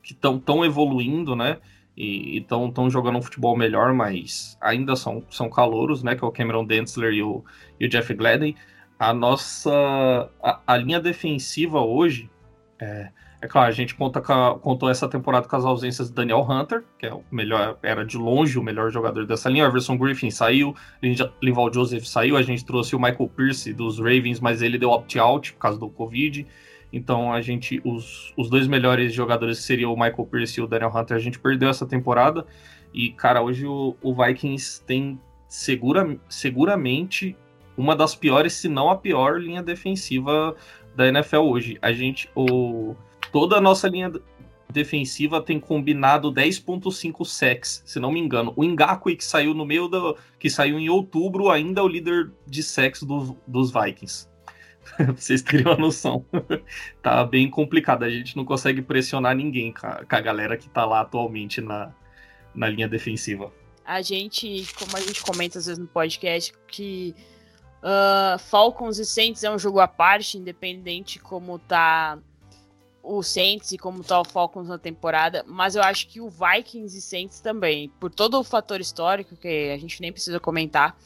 [0.02, 1.58] que estão tão evoluindo, né?
[1.96, 6.14] E estão jogando um futebol melhor, mas ainda são, são calouros, né?
[6.14, 7.44] Que é o Cameron Densler e o,
[7.78, 8.54] e o Jeff Gladden.
[8.98, 12.30] A nossa a, a linha defensiva hoje
[12.80, 13.10] é,
[13.42, 16.84] é claro, a gente conta a, contou essa temporada com as ausências de Daniel Hunter,
[16.98, 19.64] que é o melhor, era de longe o melhor jogador dessa linha.
[19.64, 20.74] O Everson Griffin saiu,
[21.42, 25.54] Linval Joseph saiu, a gente trouxe o Michael Pierce dos Ravens, mas ele deu opt-out
[25.54, 26.46] por causa do Covid.
[26.92, 30.92] Então a gente, os, os dois melhores jogadores seriam o Michael Pierce e o Daniel
[30.94, 32.46] Hunter, a gente perdeu essa temporada.
[32.92, 37.36] E, cara, hoje o, o Vikings tem segura, seguramente
[37.76, 40.54] uma das piores, se não a pior linha defensiva
[40.94, 41.78] da NFL hoje.
[41.80, 42.94] A gente, o
[43.32, 44.12] toda a nossa linha
[44.70, 48.52] defensiva tem combinado 10.5 sacks, se não me engano.
[48.56, 52.30] O Ngakwe que saiu no meio do que saiu em outubro ainda é o líder
[52.46, 54.29] de sacks do, dos Vikings.
[54.96, 56.24] Pra vocês terem uma noção.
[57.02, 61.00] tá bem complicado, a gente não consegue pressionar ninguém com a, galera que tá lá
[61.00, 61.92] atualmente na,
[62.54, 63.52] na linha defensiva.
[63.84, 67.14] A gente, como a gente comenta às vezes no podcast, que
[67.82, 72.18] uh, Falcons e Saints é um jogo à parte, independente como tá
[73.02, 76.96] o Saints e como tá o Falcons na temporada, mas eu acho que o Vikings
[76.96, 80.96] e Saints também, por todo o fator histórico que a gente nem precisa comentar,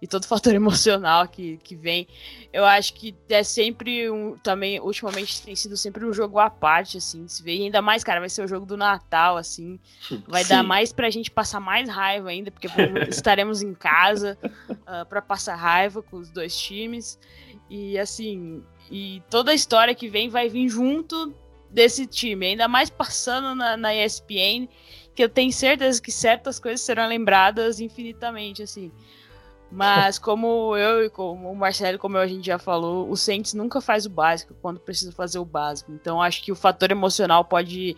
[0.00, 2.06] e todo o fator emocional que, que vem.
[2.52, 4.36] Eu acho que é sempre um.
[4.38, 7.26] Também, ultimamente, tem sido sempre um jogo à parte, assim.
[7.28, 9.78] Se vê, e ainda mais, cara, vai ser o jogo do Natal, assim.
[10.26, 10.50] Vai Sim.
[10.50, 12.68] dar mais pra gente passar mais raiva ainda, porque
[13.08, 14.38] estaremos em casa
[14.70, 17.18] uh, pra passar raiva com os dois times.
[17.70, 21.34] E assim, e toda a história que vem vai vir junto
[21.70, 24.66] desse time, ainda mais passando na, na ESPN,
[25.14, 28.90] que eu tenho certeza que certas coisas serão lembradas infinitamente, assim.
[29.70, 33.80] Mas como eu e como o Marcelo, como a gente já falou, o Saints nunca
[33.80, 35.92] faz o básico quando precisa fazer o básico.
[35.92, 37.94] Então acho que o fator emocional pode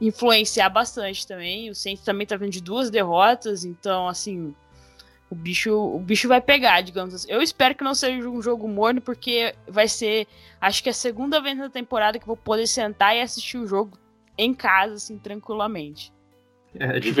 [0.00, 1.68] influenciar bastante também.
[1.68, 4.54] O Saints também tá vindo de duas derrotas, então assim,
[5.30, 7.30] o bicho, o bicho vai pegar, digamos assim.
[7.30, 10.26] Eu espero que não seja um jogo morno, porque vai ser,
[10.60, 13.66] acho que é a segunda vez na temporada que vou poder sentar e assistir o
[13.66, 13.98] jogo
[14.38, 16.12] em casa, assim, tranquilamente.
[16.78, 17.20] É, tipo,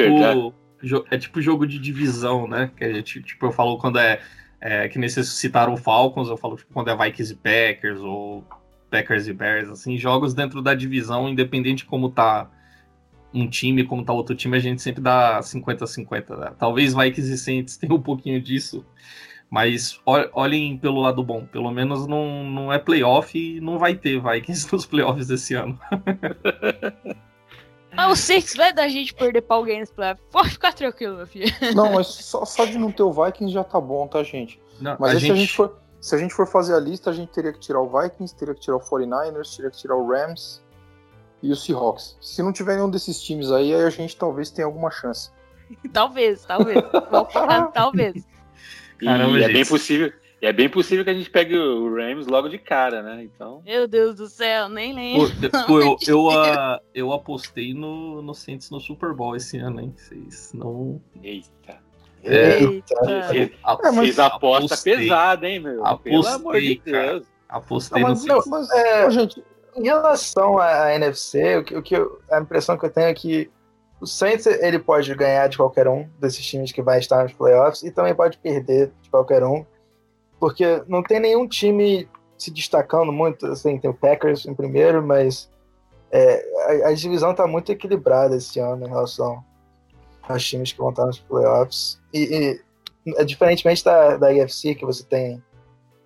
[1.10, 2.70] é tipo jogo de divisão, né?
[2.76, 4.20] Que a gente, tipo, eu falo quando é,
[4.60, 8.44] é que necessitaram Falcons, eu falo tipo, quando é Vikings e Packers, ou
[8.90, 12.48] Packers e Bears, assim, jogos dentro da divisão, independente de como tá
[13.34, 16.36] um time, como tá outro time, a gente sempre dá 50-50.
[16.36, 16.52] Né?
[16.58, 18.86] Talvez Vikings e Saints tenham um pouquinho disso,
[19.50, 21.44] mas olhem pelo lado bom.
[21.46, 25.78] Pelo menos não, não é playoff e não vai ter Vikings nos playoffs esse ano.
[27.96, 30.20] Ah, o Saints vai dar gente perder pra alguém nesse playoff.
[30.30, 31.46] Pode ficar tranquilo, meu filho.
[31.74, 34.60] Não, mas só, só de não ter o Vikings já tá bom, tá, gente?
[34.80, 35.26] Não, mas a gente...
[35.26, 37.60] se, a gente for, se a gente for fazer a lista, a gente teria que
[37.60, 40.62] tirar o Vikings, teria que tirar o 49ers, teria que tirar o Rams
[41.42, 42.16] e o Seahawks.
[42.20, 45.30] Se não tiver nenhum desses times aí, aí a gente talvez tenha alguma chance.
[45.92, 46.82] talvez, talvez.
[47.72, 48.26] talvez.
[48.98, 50.12] Caramba, e é bem possível.
[50.44, 53.22] E é bem possível que a gente pegue o Rams logo de cara, né?
[53.22, 53.62] Então.
[53.64, 55.30] Meu Deus do céu, nem lembro.
[55.66, 59.94] Pô, eu, eu, uh, eu, apostei no, no Saints no Super Bowl esse ano, hein?
[59.96, 61.00] Vocês não.
[61.22, 61.78] Eita.
[62.22, 62.94] É, Eita.
[63.10, 65.82] É, mas aposta apostei, pesada, hein, meu?
[65.82, 67.26] Apostei, Pelo amor de Deus.
[67.48, 69.42] Apostei não, mas, no não, mas, é, gente,
[69.74, 73.14] em relação à NFC, o que, o que eu, a impressão que eu tenho é
[73.14, 73.50] que
[73.98, 77.82] o Saints ele pode ganhar de qualquer um desses times que vai estar nos playoffs
[77.82, 79.64] e também pode perder de qualquer um
[80.44, 85.50] porque não tem nenhum time se destacando muito, assim, tem o Packers em primeiro, mas
[86.10, 89.42] é, a, a, divisão está muito equilibrada esse ano em relação
[90.28, 91.98] aos times que vão estar nos playoffs.
[92.12, 92.60] E,
[93.06, 95.42] e é, diferentemente da, da IFC, que você tem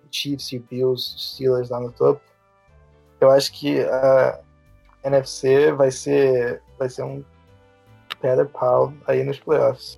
[0.09, 2.21] Chiefs e Bills, Steelers lá no topo,
[3.19, 4.39] eu acho que a
[5.03, 7.25] NFC vai ser, vai ser um
[8.21, 9.97] pedra pau aí nos playoffs.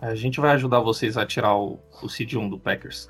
[0.00, 3.08] A gente vai ajudar vocês a tirar o, o Seed 1 do Packers.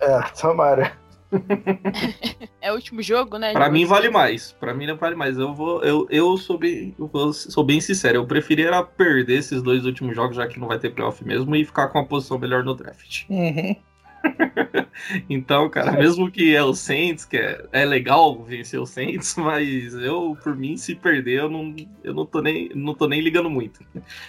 [0.00, 0.98] É, tomara.
[2.60, 3.52] é o último jogo, né?
[3.52, 4.52] Pra mim vale mais.
[4.52, 5.38] Pra mim não vale mais.
[5.38, 5.82] Eu vou.
[5.82, 8.18] Eu, eu, sou, bem, eu vou, sou bem sincero.
[8.18, 11.64] Eu preferia perder esses dois últimos jogos, já que não vai ter playoff mesmo, e
[11.64, 13.24] ficar com uma posição melhor no draft.
[13.28, 13.76] Uhum.
[15.28, 19.94] então, cara, mesmo que é o Saints, que é, é legal vencer o Saints, mas
[19.94, 23.50] eu, por mim, se perder, eu não, eu não, tô, nem, não tô nem ligando
[23.50, 23.80] muito.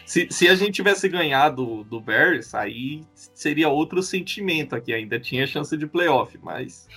[0.06, 5.48] Se, se a gente tivesse ganhado do Bears, aí seria outro sentimento aqui, ainda tinha
[5.48, 6.88] chance de playoff, mas.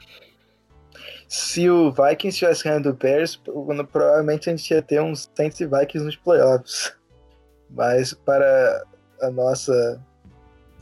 [1.27, 3.35] Se o Vikings tivesse ganhado do Bears,
[3.91, 6.95] provavelmente a gente ia ter uns Saints e Vikings nos playoffs.
[7.71, 8.85] Mas para
[9.21, 10.01] a nossa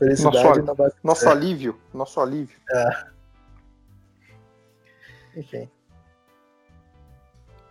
[0.03, 0.91] Felicidade nosso, vai...
[1.03, 1.79] nosso alívio.
[1.93, 2.57] Nosso alívio.
[2.69, 3.05] É.
[5.35, 5.69] Enfim.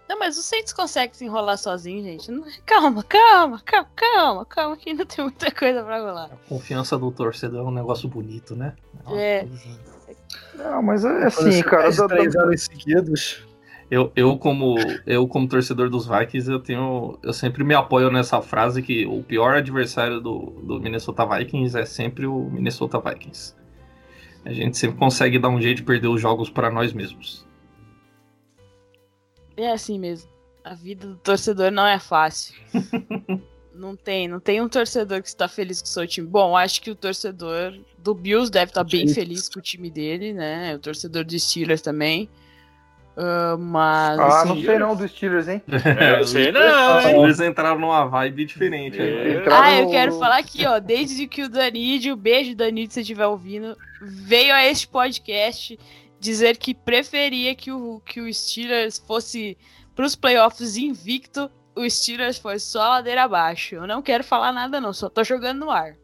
[0.09, 2.31] Não, mas o Saints consegue se enrolar sozinho, gente.
[2.67, 6.31] Calma, calma, calma, calma, calma, que ainda tem muita coisa pra rolar.
[6.33, 8.77] A confiança do torcedor é um negócio bonito, né?
[9.11, 9.47] É.
[10.55, 11.91] Não, mas é assim, cara.
[12.09, 13.47] Três anos seguidos.
[13.93, 14.77] Eu, eu, como,
[15.07, 17.19] eu, como torcedor dos Vikings, eu tenho.
[17.23, 21.85] Eu sempre me apoio nessa frase que o pior adversário do, do Minnesota Vikings é
[21.85, 23.55] sempre o Minnesota Vikings.
[24.47, 27.47] A gente sempre consegue dar um jeito de perder os jogos para nós mesmos.
[29.59, 30.31] É assim mesmo.
[30.65, 32.55] A vida do torcedor não é fácil.
[33.77, 36.27] não tem, não tem um torcedor que está feliz com o seu time.
[36.27, 40.33] Bom, acho que o torcedor do Bills deve estar bem feliz com o time dele,
[40.33, 40.75] né?
[40.77, 42.31] O torcedor dos Steelers também.
[43.17, 44.19] Uh, mas.
[44.19, 45.63] Ah, não sei não dos Steelers, hein?
[45.69, 46.97] É, eu sei não.
[46.97, 48.99] Os Steelers entraram numa vibe diferente.
[49.01, 49.45] É.
[49.51, 50.79] Ah, eu quero falar aqui, ó.
[50.79, 55.79] Desde que o Danídio, beijo Danídio, se você estiver ouvindo, veio a este podcast
[56.19, 59.59] dizer que preferia que o, que o Steelers fosse
[59.95, 63.75] para os playoffs invicto, o Steelers foi só ladeira abaixo.
[63.75, 65.97] Eu não quero falar nada, não, só tô jogando no ar.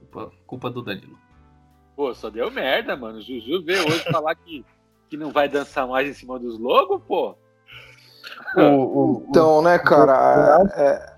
[0.00, 1.16] Culpa, culpa do Danilo.
[1.94, 3.18] Pô, só deu merda, mano.
[3.18, 4.64] O Juju veio hoje falar que
[5.08, 7.36] que não vai dançar mais em cima dos logos, pô?
[8.56, 11.16] O, o, então, né, cara, é,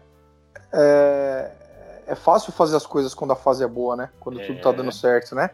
[0.73, 1.51] é,
[2.09, 4.11] é fácil fazer as coisas quando a fase é boa, né?
[4.21, 4.47] Quando É.
[4.47, 5.51] tudo tá dando certo, né?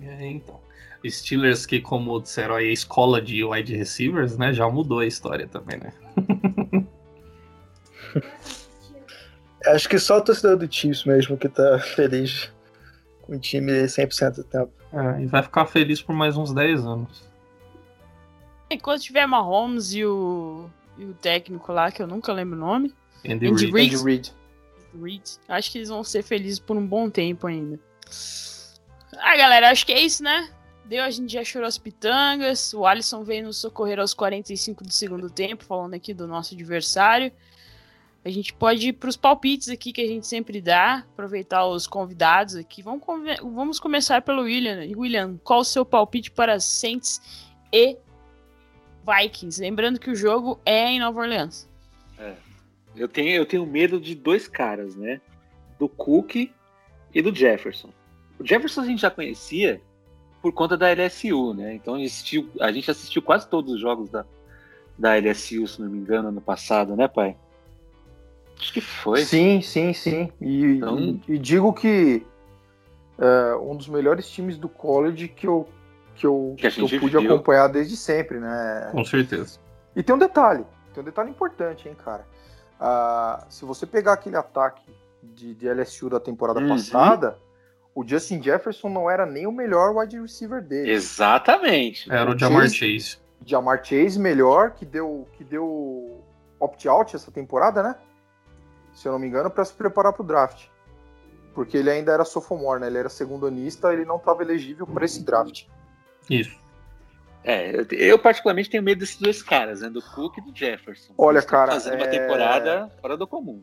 [0.00, 0.60] É, então.
[1.06, 4.52] Steelers, que como disseram aí, a escola de wide receivers, né?
[4.52, 5.92] Já mudou a história também, né?
[9.66, 12.52] Acho que só o torcedor do Chiefs mesmo que tá feliz
[13.22, 14.72] com o time 100% do tempo.
[14.94, 17.28] É, e vai ficar feliz por mais uns 10 anos.
[18.70, 22.94] Enquanto tiver Mahomes e o, e o técnico lá, que eu nunca lembro o nome,
[23.28, 23.96] Andy, Andy Reid.
[23.96, 24.32] Reid.
[24.94, 25.30] Andy Reid.
[25.48, 27.78] Acho que eles vão ser felizes por um bom tempo ainda.
[29.18, 30.48] Ah, galera, acho que é isso, né?
[30.84, 32.72] Deu, a gente já chorou as pitangas.
[32.74, 37.32] O Alisson veio nos socorrer aos 45 do segundo tempo, falando aqui do nosso adversário.
[38.24, 41.86] A gente pode ir para os palpites aqui que a gente sempre dá, aproveitar os
[41.86, 42.82] convidados aqui.
[42.82, 43.02] Vamos,
[43.42, 44.80] vamos começar pelo William.
[44.96, 47.20] William, qual o seu palpite para Saints
[47.70, 47.98] e
[49.06, 49.60] Vikings?
[49.60, 51.68] Lembrando que o jogo é em Nova Orleans.
[52.96, 55.20] Eu tenho, eu tenho medo de dois caras, né?
[55.78, 56.50] Do Cook
[57.12, 57.90] e do Jefferson.
[58.38, 59.82] O Jefferson a gente já conhecia
[60.40, 61.74] por conta da LSU, né?
[61.74, 64.24] Então a gente assistiu, a gente assistiu quase todos os jogos da,
[64.96, 67.36] da LSU, se não me engano, ano passado, né, pai?
[68.58, 69.24] Acho que foi.
[69.24, 70.32] Sim, sim, sim.
[70.40, 72.24] E, Então- e- e digo que
[73.18, 75.68] é um dos melhores times do college que eu,
[76.14, 77.32] que eu, Que que eu pude viu.
[77.34, 78.88] acompanhar desde sempre, né?
[78.92, 79.58] Com certeza.
[79.94, 82.26] E tem um detalhe, tem um detalhe importante, hein, cara.
[82.80, 84.82] Ah, se você pegar aquele ataque
[85.22, 86.68] de, de LSU da temporada Uhum.
[86.68, 87.38] passada,
[87.94, 90.90] o Justin Jefferson não era nem o melhor wide receiver dele.
[90.90, 92.10] Exatamente.
[92.10, 93.18] Era o Jamar Chase- Chase.
[93.46, 96.20] Jamar Chase melhor, que deu, que deu
[96.58, 97.94] opt-out essa temporada, né?
[98.94, 100.66] Se eu não me engano, para se preparar para o draft.
[101.54, 102.86] Porque ele ainda era sophomore, né?
[102.86, 105.66] Ele era segundo anista, ele não estava elegível para esse draft.
[106.28, 106.56] Isso.
[107.44, 109.90] É, eu, eu particularmente tenho medo desses dois caras, né?
[109.90, 111.12] Do Cook e do Jefferson.
[111.18, 113.62] Olha, cara, Fazendo uma é- temporada fora do comum.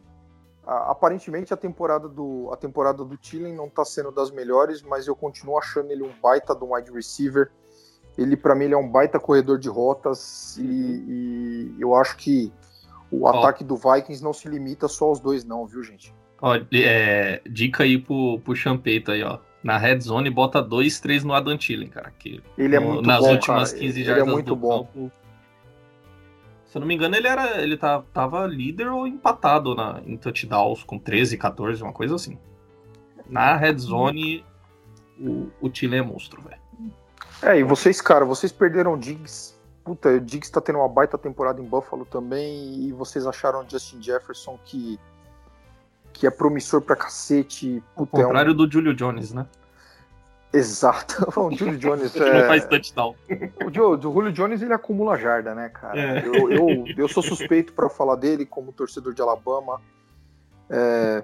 [0.65, 5.07] A- aparentemente a temporada do a temporada do Thielen não tá sendo das melhores, mas
[5.07, 7.51] eu continuo achando ele um baita de um wide receiver.
[8.17, 12.53] Ele para mim ele é um baita corredor de rotas e, e eu acho que
[13.11, 16.13] o ataque do Vikings não se limita só aos dois não, viu, gente?
[16.41, 19.37] Ó, é, dica aí pro, pro Champeito aí, ó.
[19.63, 22.11] Na red zone, bota 2, 3 no Adam Thielen, cara.
[22.17, 23.83] Que Ele é muito nas bom, últimas cara.
[23.83, 24.85] 15 Ele jardas é muito do bom.
[24.85, 25.11] campo.
[26.65, 27.61] Se eu não me engano, ele era.
[27.61, 32.39] Ele tá, tava líder ou empatado na, em touchdowns com 13, 14, uma coisa assim.
[33.27, 34.43] Na red zone,
[35.19, 36.61] o, o Thielen é monstro, velho.
[37.43, 39.59] É, e vocês, cara, vocês perderam o Diggs.
[39.83, 42.81] Puta, o Diggs tá tendo uma baita temporada em Buffalo também.
[42.81, 44.99] E vocês acharam o Justin Jefferson que,
[46.13, 47.83] que é promissor pra cacete.
[47.95, 48.27] Ao Puta, é um...
[48.27, 49.45] contrário do Julio Jones, né?
[50.53, 51.27] Exato.
[51.39, 52.47] o Julio Jones Que não é...
[52.47, 53.15] faz touchdown.
[53.65, 55.99] O, Jo- o Julio Jones ele acumula jarda, né, cara?
[55.99, 56.27] É.
[56.27, 59.81] Eu, eu, eu sou suspeito pra falar dele como torcedor de Alabama.
[60.69, 61.23] É,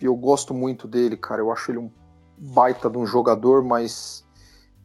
[0.00, 1.40] eu gosto muito dele, cara.
[1.40, 1.90] Eu acho ele um
[2.38, 4.25] baita de um jogador, mas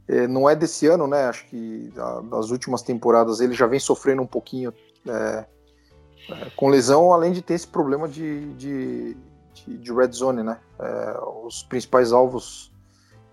[0.08, 1.26] é, não é desse ano, né?
[1.26, 1.92] Acho que
[2.30, 4.74] das últimas temporadas ele já vem sofrendo um pouquinho
[5.08, 5.46] é,
[6.30, 9.18] é, com lesão, além de ter esse problema de, de,
[9.54, 10.60] de- de red zone, né?
[10.80, 12.72] É, os principais alvos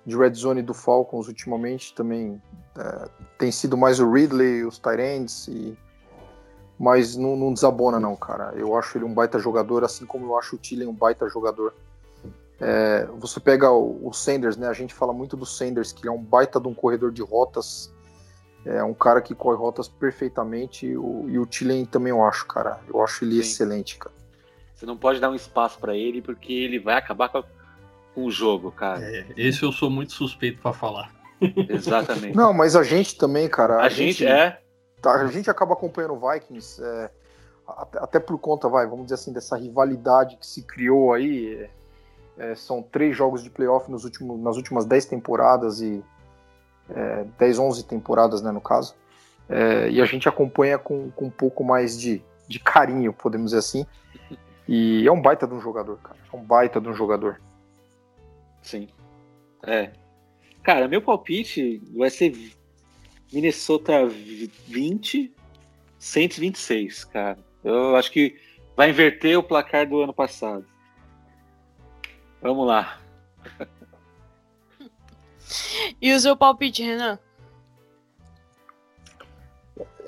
[0.07, 2.41] de red zone do Falcons ultimamente também
[2.77, 3.09] é,
[3.39, 5.77] tem sido mais o Ridley, os Tyrants, e
[6.79, 8.53] mas não, não desabona não, cara.
[8.55, 11.75] Eu acho ele um baita jogador, assim como eu acho o Thielen um baita jogador.
[12.61, 14.67] É, você pega o, o Sanders, né?
[14.69, 17.23] A gente fala muito do Sanders, que ele é um baita de um corredor de
[17.23, 17.93] rotas,
[18.65, 21.47] é um cara que corre rotas perfeitamente, e o, e o
[21.87, 22.81] também eu acho, cara.
[22.89, 23.41] Eu acho ele Sim.
[23.41, 24.15] excelente, cara.
[24.75, 27.45] Você não pode dar um espaço pra ele porque ele vai acabar com, a-
[28.15, 29.03] com o jogo, cara.
[29.03, 31.13] É, esse eu sou muito suspeito pra falar.
[31.69, 32.37] Exatamente.
[32.37, 33.81] Não, mas a gente também, cara.
[33.81, 34.61] a gente é.
[35.01, 37.11] tá, a gente acaba acompanhando o Vikings, é,
[37.67, 41.55] até, até por conta, vai, vamos dizer assim, dessa rivalidade que se criou aí.
[41.55, 41.71] é,
[42.39, 46.03] é, são três jogos de playoff nos últimos, nas últimas dez temporadas e
[46.91, 48.95] é, 10, 11 temporadas, né, no caso.
[49.49, 53.59] É, e a gente acompanha com, com um pouco mais de, de carinho, podemos dizer
[53.59, 53.87] assim.
[54.67, 56.17] E é um baita de um jogador, cara.
[56.33, 57.41] É um baita de um jogador.
[58.63, 58.89] Sim.
[59.67, 59.91] É.
[60.63, 62.37] Cara, meu palpite vai ser
[63.33, 65.33] Minnesota 20,
[65.99, 67.39] Saints 26, cara.
[67.65, 68.37] Eu acho que
[68.77, 70.67] vai inverter o placar do ano passado.
[72.41, 72.99] Vamos lá.
[76.01, 77.19] E o seu palpite, Renan?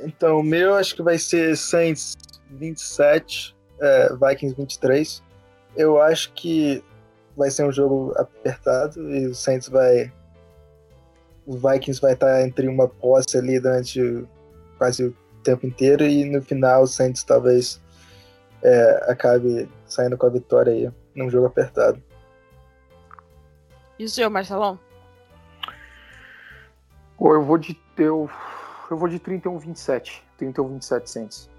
[0.03, 2.17] Então, o meu acho que vai ser Saints
[2.51, 5.23] 27, é, Vikings 23.
[5.77, 6.85] Eu acho que
[7.37, 10.13] vai ser um jogo apertado e o Saints vai.
[11.47, 14.25] O Vikings vai estar entre uma posse ali durante
[14.79, 17.81] quase o tempo inteiro e no final o Saints talvez
[18.63, 20.91] é, acabe saindo com a vitória aí.
[21.15, 22.03] num jogo apertado.
[24.01, 24.79] E o seu, Marcelão?
[27.19, 28.31] Pô, eu vou de eu,
[28.91, 31.51] eu vou de 31 27, 31 27 cents.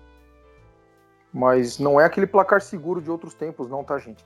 [1.32, 4.26] Mas não é aquele placar seguro de outros tempos, não, tá, gente?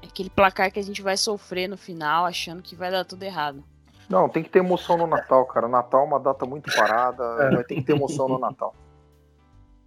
[0.00, 3.24] É aquele placar que a gente vai sofrer no final, achando que vai dar tudo
[3.24, 3.62] errado.
[4.08, 5.68] Não, tem que ter emoção no Natal, cara.
[5.68, 7.22] Natal é uma data muito parada,
[7.60, 7.62] é.
[7.64, 8.74] tem que ter emoção no Natal.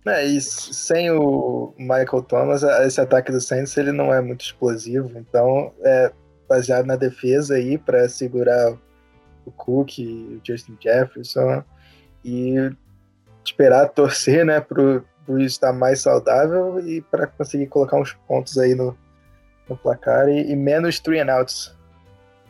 [0.05, 5.17] É, e sem o Michael Thomas, esse ataque do Saints ele não é muito explosivo,
[5.17, 6.13] então é
[6.49, 8.75] baseado na defesa aí para segurar
[9.45, 11.63] o Cook, o Justin Jefferson
[12.25, 12.55] e
[13.45, 18.73] esperar torcer, né, pro, pro estar mais saudável e para conseguir colocar uns pontos aí
[18.73, 18.97] no,
[19.69, 21.75] no placar e, e menos three and outs.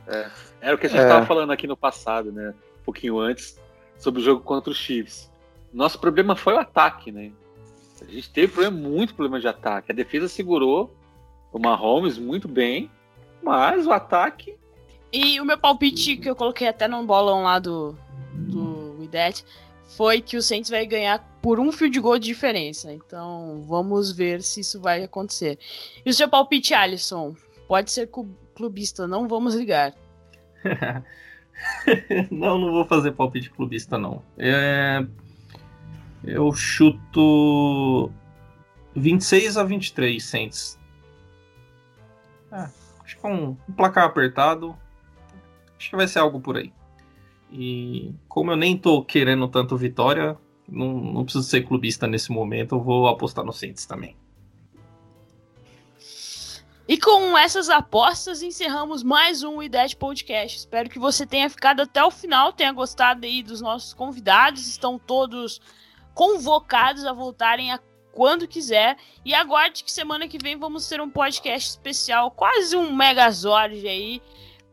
[0.08, 0.28] É,
[0.62, 1.28] era o que a gente estava é.
[1.28, 3.60] falando aqui no passado, né, um pouquinho antes,
[3.98, 5.30] sobre o jogo contra os Chiefs.
[5.72, 7.32] Nosso problema foi o ataque, né?
[8.02, 9.92] A gente teve problema, muito problema de ataque.
[9.92, 10.96] A defesa segurou
[11.52, 12.90] o Mahomes muito bem,
[13.42, 14.58] mas o ataque.
[15.12, 17.98] E o meu palpite que eu coloquei até no bolão lá do,
[18.34, 19.44] do Widet
[19.98, 22.94] foi que o Saints vai ganhar por um field goal de diferença.
[22.94, 25.58] Então vamos ver se isso vai acontecer.
[26.06, 27.36] E o seu palpite, Alisson?
[27.68, 28.10] Pode ser
[28.56, 29.94] clubista, não vamos ligar.
[32.32, 34.22] não, não vou fazer palpite clubista, não.
[34.38, 35.06] É...
[36.24, 38.12] Eu chuto
[38.96, 40.80] 26 a 23 Saints.
[42.52, 42.68] É,
[43.10, 44.78] acho que é um, um placar apertado.
[45.78, 46.72] Acho que vai ser algo por aí.
[47.52, 50.38] E como eu nem tô querendo tanto vitória,
[50.68, 54.16] não, não preciso ser clubista nesse momento, eu vou apostar no Saints também.
[56.88, 60.60] E com essas apostas encerramos mais um IDET Podcast.
[60.60, 64.68] Espero que você tenha ficado até o final, tenha gostado aí dos nossos convidados.
[64.68, 65.62] Estão todos
[66.14, 67.80] convocados a voltarem a
[68.20, 68.98] quando quiser.
[69.24, 74.22] E aguarde que semana que vem vamos ter um podcast especial, quase um Megazord aí,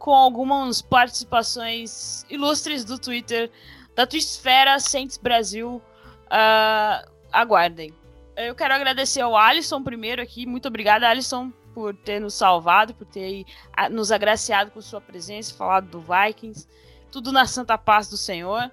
[0.00, 3.48] com algumas participações ilustres do Twitter,
[3.94, 5.80] da Twisfera Saints Brasil.
[6.26, 7.94] Uh, aguardem.
[8.36, 10.44] Eu quero agradecer ao Alisson primeiro aqui.
[10.44, 13.46] Muito obrigada, Alisson, por ter nos salvado, por ter
[13.92, 16.66] nos agraciado com sua presença, falado do Vikings.
[17.12, 18.68] Tudo na santa paz do Senhor.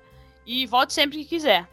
[0.48, 1.70] E volte sempre que quiser.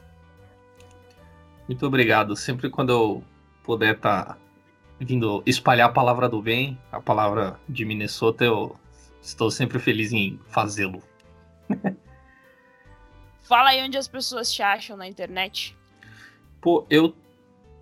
[1.71, 2.35] Muito obrigado.
[2.35, 3.25] Sempre quando eu
[3.63, 4.39] puder estar tá
[4.99, 8.75] vindo espalhar a palavra do bem, a palavra de Minnesota, eu
[9.23, 11.01] estou sempre feliz em fazê-lo.
[13.43, 15.77] Fala aí onde as pessoas te acham na internet.
[16.61, 17.15] Pô, eu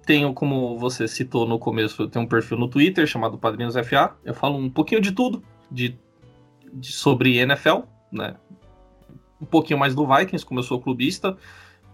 [0.05, 4.15] tenho, como você citou no começo, eu tenho um perfil no Twitter chamado Padrinhos FA.
[4.23, 5.99] Eu falo um pouquinho de tudo, de,
[6.75, 8.37] de sobre NFL, né?
[9.41, 11.39] Um pouquinho mais do Vikings, como eu sou clubista.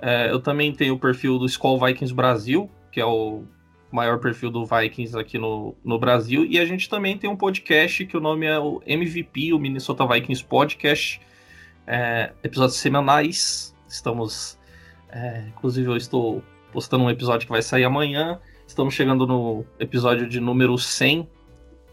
[0.07, 3.43] É, eu também tenho o perfil do Skull Vikings Brasil, que é o
[3.91, 6.45] maior perfil do Vikings aqui no, no Brasil.
[6.45, 10.07] E a gente também tem um podcast que o nome é o MVP, o Minnesota
[10.07, 11.23] Vikings Podcast.
[11.87, 13.75] É, episódios semanais.
[13.89, 14.59] Estamos.
[15.09, 18.39] É, inclusive, eu estou postando um episódio que vai sair amanhã.
[18.67, 21.27] Estamos chegando no episódio de número 100.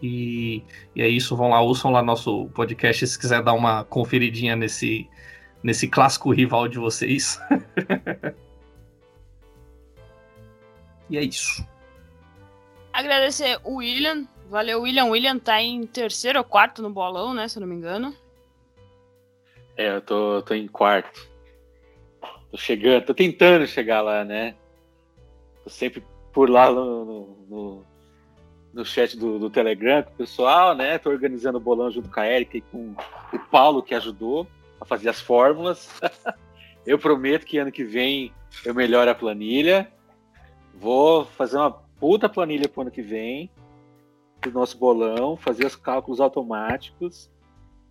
[0.02, 0.62] E,
[0.94, 1.34] e é isso.
[1.34, 5.08] Vão lá, ouçam lá nosso podcast se quiser dar uma conferidinha nesse
[5.62, 7.40] nesse clássico rival de vocês.
[11.08, 11.64] e é isso.
[12.92, 14.26] Agradecer o William.
[14.50, 15.06] Valeu, William.
[15.06, 17.48] William tá em terceiro ou quarto no bolão, né?
[17.48, 18.14] Se eu não me engano.
[19.76, 21.30] É, eu tô, tô em quarto.
[22.50, 24.54] Tô chegando, tô tentando chegar lá, né?
[25.64, 27.84] Tô sempre por lá no, no, no,
[28.74, 30.98] no chat do, do, Telegram com o pessoal, né?
[30.98, 32.94] Tô organizando o bolão junto com a Erika e com
[33.32, 34.46] o Paulo, que ajudou
[34.82, 35.88] a fazer as fórmulas.
[36.86, 38.32] eu prometo que ano que vem
[38.64, 39.90] eu melhoro a planilha.
[40.74, 43.50] Vou fazer uma puta planilha pro ano que vem
[44.40, 47.30] do nosso bolão, fazer os cálculos automáticos,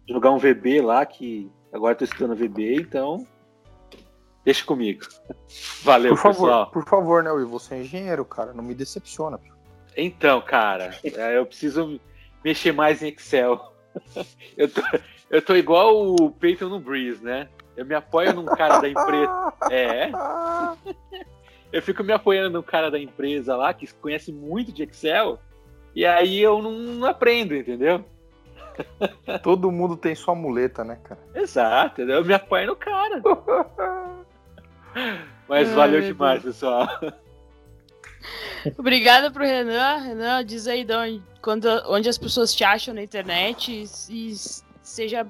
[0.08, 3.26] jogar um VB lá que agora estou estudando VB, então
[4.44, 5.06] deixa comigo.
[5.84, 6.72] Valeu, por favor, pessoal.
[6.72, 7.48] Por favor, né, Will?
[7.48, 9.40] Você é engenheiro, cara, não me decepciona.
[9.96, 12.00] Então, cara, é, eu preciso
[12.44, 13.74] mexer mais em Excel.
[14.58, 14.82] eu, tô,
[15.32, 17.48] eu tô igual o Peyton no Breeze, né?
[17.76, 19.54] Eu me apoio num cara da empresa.
[19.72, 20.12] É.
[21.72, 25.40] Eu fico me apoiando num cara da empresa lá que conhece muito de Excel.
[25.96, 28.04] E aí eu não aprendo, entendeu?
[29.42, 31.22] Todo mundo tem sua muleta, né, cara?
[31.34, 33.22] Exato, eu me apoio no cara.
[35.48, 36.90] Mas valeu demais, pessoal.
[38.78, 39.96] Obrigada pro Renan.
[39.98, 44.36] Renan, diz aí de onde, quando, onde as pessoas te acham na internet e, e
[44.82, 45.28] seja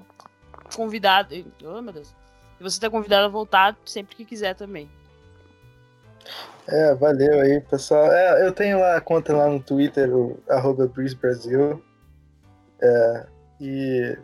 [0.76, 1.36] convidado.
[1.64, 2.16] Oh, meu Deus.
[2.60, 4.89] E você está convidado a voltar sempre que quiser também.
[6.68, 8.12] É, valeu aí, pessoal.
[8.12, 10.91] É, eu tenho lá a conta lá no Twitter, o arroba.
[12.82, 13.26] É,
[13.60, 14.18] e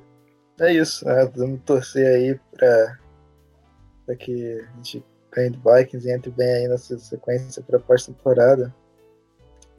[0.60, 1.26] é isso, né?
[1.36, 6.98] Vamos torcer aí pra que a gente ganhe do Vikings e entre bem aí nessa
[7.00, 8.74] sequência pra pós-temporada.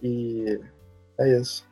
[0.02, 0.60] E
[1.18, 1.67] é isso.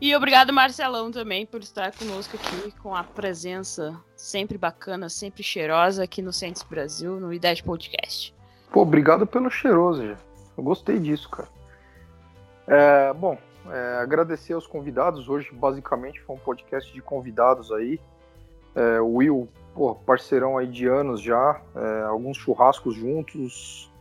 [0.00, 6.04] E obrigado, Marcelão, também, por estar conosco aqui, com a presença sempre bacana, sempre cheirosa
[6.04, 8.34] aqui no Centros Brasil, no IDET Podcast.
[8.72, 10.16] Pô, obrigado pelo cheiroso, já.
[10.56, 11.48] Eu gostei disso, cara.
[12.66, 13.36] É, bom,
[13.70, 15.28] é, agradecer aos convidados.
[15.28, 18.00] Hoje, basicamente, foi um podcast de convidados aí.
[18.74, 21.60] É, o Will, pô, parceirão aí de anos já.
[21.74, 23.92] É, alguns churrascos juntos,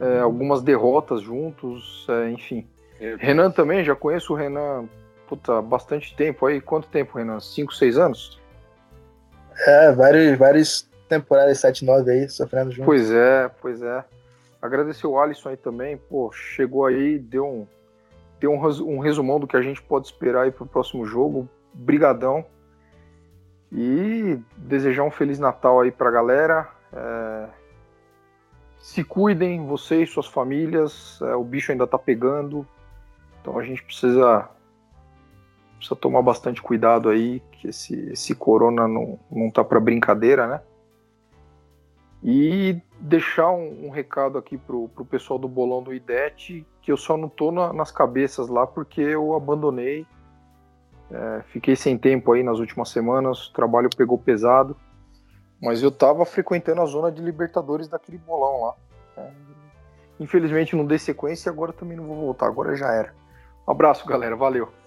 [0.00, 2.66] é, algumas derrotas juntos, é, enfim.
[3.18, 4.86] Renan também, já conheço o Renan
[5.30, 6.60] puta, bastante tempo aí.
[6.60, 7.38] Quanto tempo, Renan?
[7.38, 8.40] 5, 6 anos?
[9.64, 12.84] É, várias, várias temporadas 7, 9 aí, sofrendo junto.
[12.84, 14.04] Pois é, pois é.
[14.60, 17.66] Agradecer o Alisson aí também, pô, chegou aí, deu um,
[18.40, 21.48] deu um, um resumão do que a gente pode esperar aí pro próximo jogo.
[21.72, 22.44] Brigadão.
[23.72, 26.68] E desejar um Feliz Natal aí pra galera.
[26.92, 27.46] É...
[28.80, 31.20] Se cuidem, vocês, suas famílias.
[31.22, 32.66] É, o bicho ainda tá pegando.
[33.40, 34.50] Então a gente precisa
[35.80, 40.60] precisa tomar bastante cuidado aí, que esse, esse corona não, não tá para brincadeira, né?
[42.22, 46.98] E deixar um, um, recado aqui pro, pro pessoal do bolão do IDET, que eu
[46.98, 50.06] só não tô na, nas cabeças lá porque eu abandonei.
[51.10, 54.76] É, fiquei sem tempo aí nas últimas semanas, o trabalho pegou pesado.
[55.62, 58.74] Mas eu tava frequentando a zona de Libertadores daquele bolão lá.
[59.16, 59.30] É,
[60.20, 63.14] infelizmente não dei sequência e agora também não vou voltar, agora já era.
[63.66, 64.79] Um abraço, galera, valeu.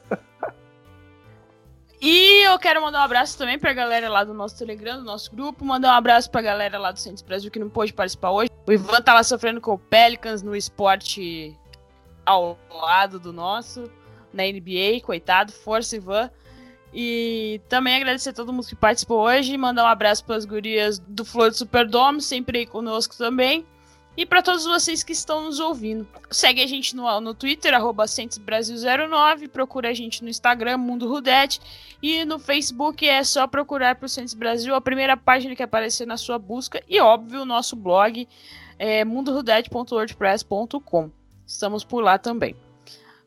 [2.06, 5.34] E eu quero mandar um abraço também pra galera lá do nosso Telegram, do nosso
[5.34, 5.64] grupo.
[5.64, 8.52] Mandar um abraço pra galera lá do Centro Brasil que não pôde participar hoje.
[8.68, 11.58] O Ivan tá lá sofrendo com o Pelicans no esporte
[12.26, 13.90] ao lado do nosso,
[14.34, 15.54] na NBA, coitado.
[15.54, 16.30] Força, Ivan.
[16.94, 19.58] E também agradecer a todo mundo que participou hoje.
[19.58, 23.66] Mandar um abraço para as gurias do Flor do Superdome, sempre aí conosco também.
[24.16, 28.06] E para todos vocês que estão nos ouvindo, segue a gente no, no Twitter, arroba
[28.06, 31.60] Brasil09, procura a gente no Instagram, Mundo Rudete,
[32.02, 36.18] e no Facebook é só procurar por Centes Brasil, a primeira página que aparecer na
[36.18, 38.28] sua busca, e óbvio, o nosso blog
[38.78, 41.10] é mundorudete.wordpress.com.
[41.48, 42.56] Estamos por lá também.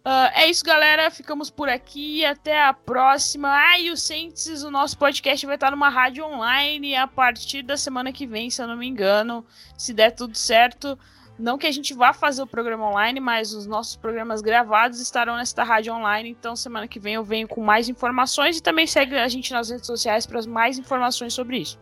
[0.07, 1.11] Uh, é isso, galera.
[1.11, 2.25] Ficamos por aqui.
[2.25, 3.49] Até a próxima.
[3.51, 7.77] Ah, e o Sentes, o nosso podcast vai estar numa rádio online a partir da
[7.77, 9.45] semana que vem, se eu não me engano.
[9.77, 10.97] Se der tudo certo.
[11.37, 15.37] Não que a gente vá fazer o programa online, mas os nossos programas gravados estarão
[15.37, 16.31] nesta rádio online.
[16.31, 19.71] Então, semana que vem eu venho com mais informações e também segue a gente nas
[19.71, 21.81] redes sociais para mais informações sobre isso.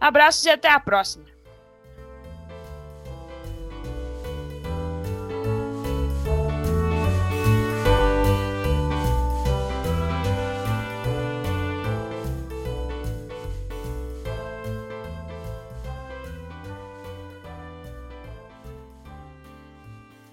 [0.00, 1.35] Abraços e até a próxima.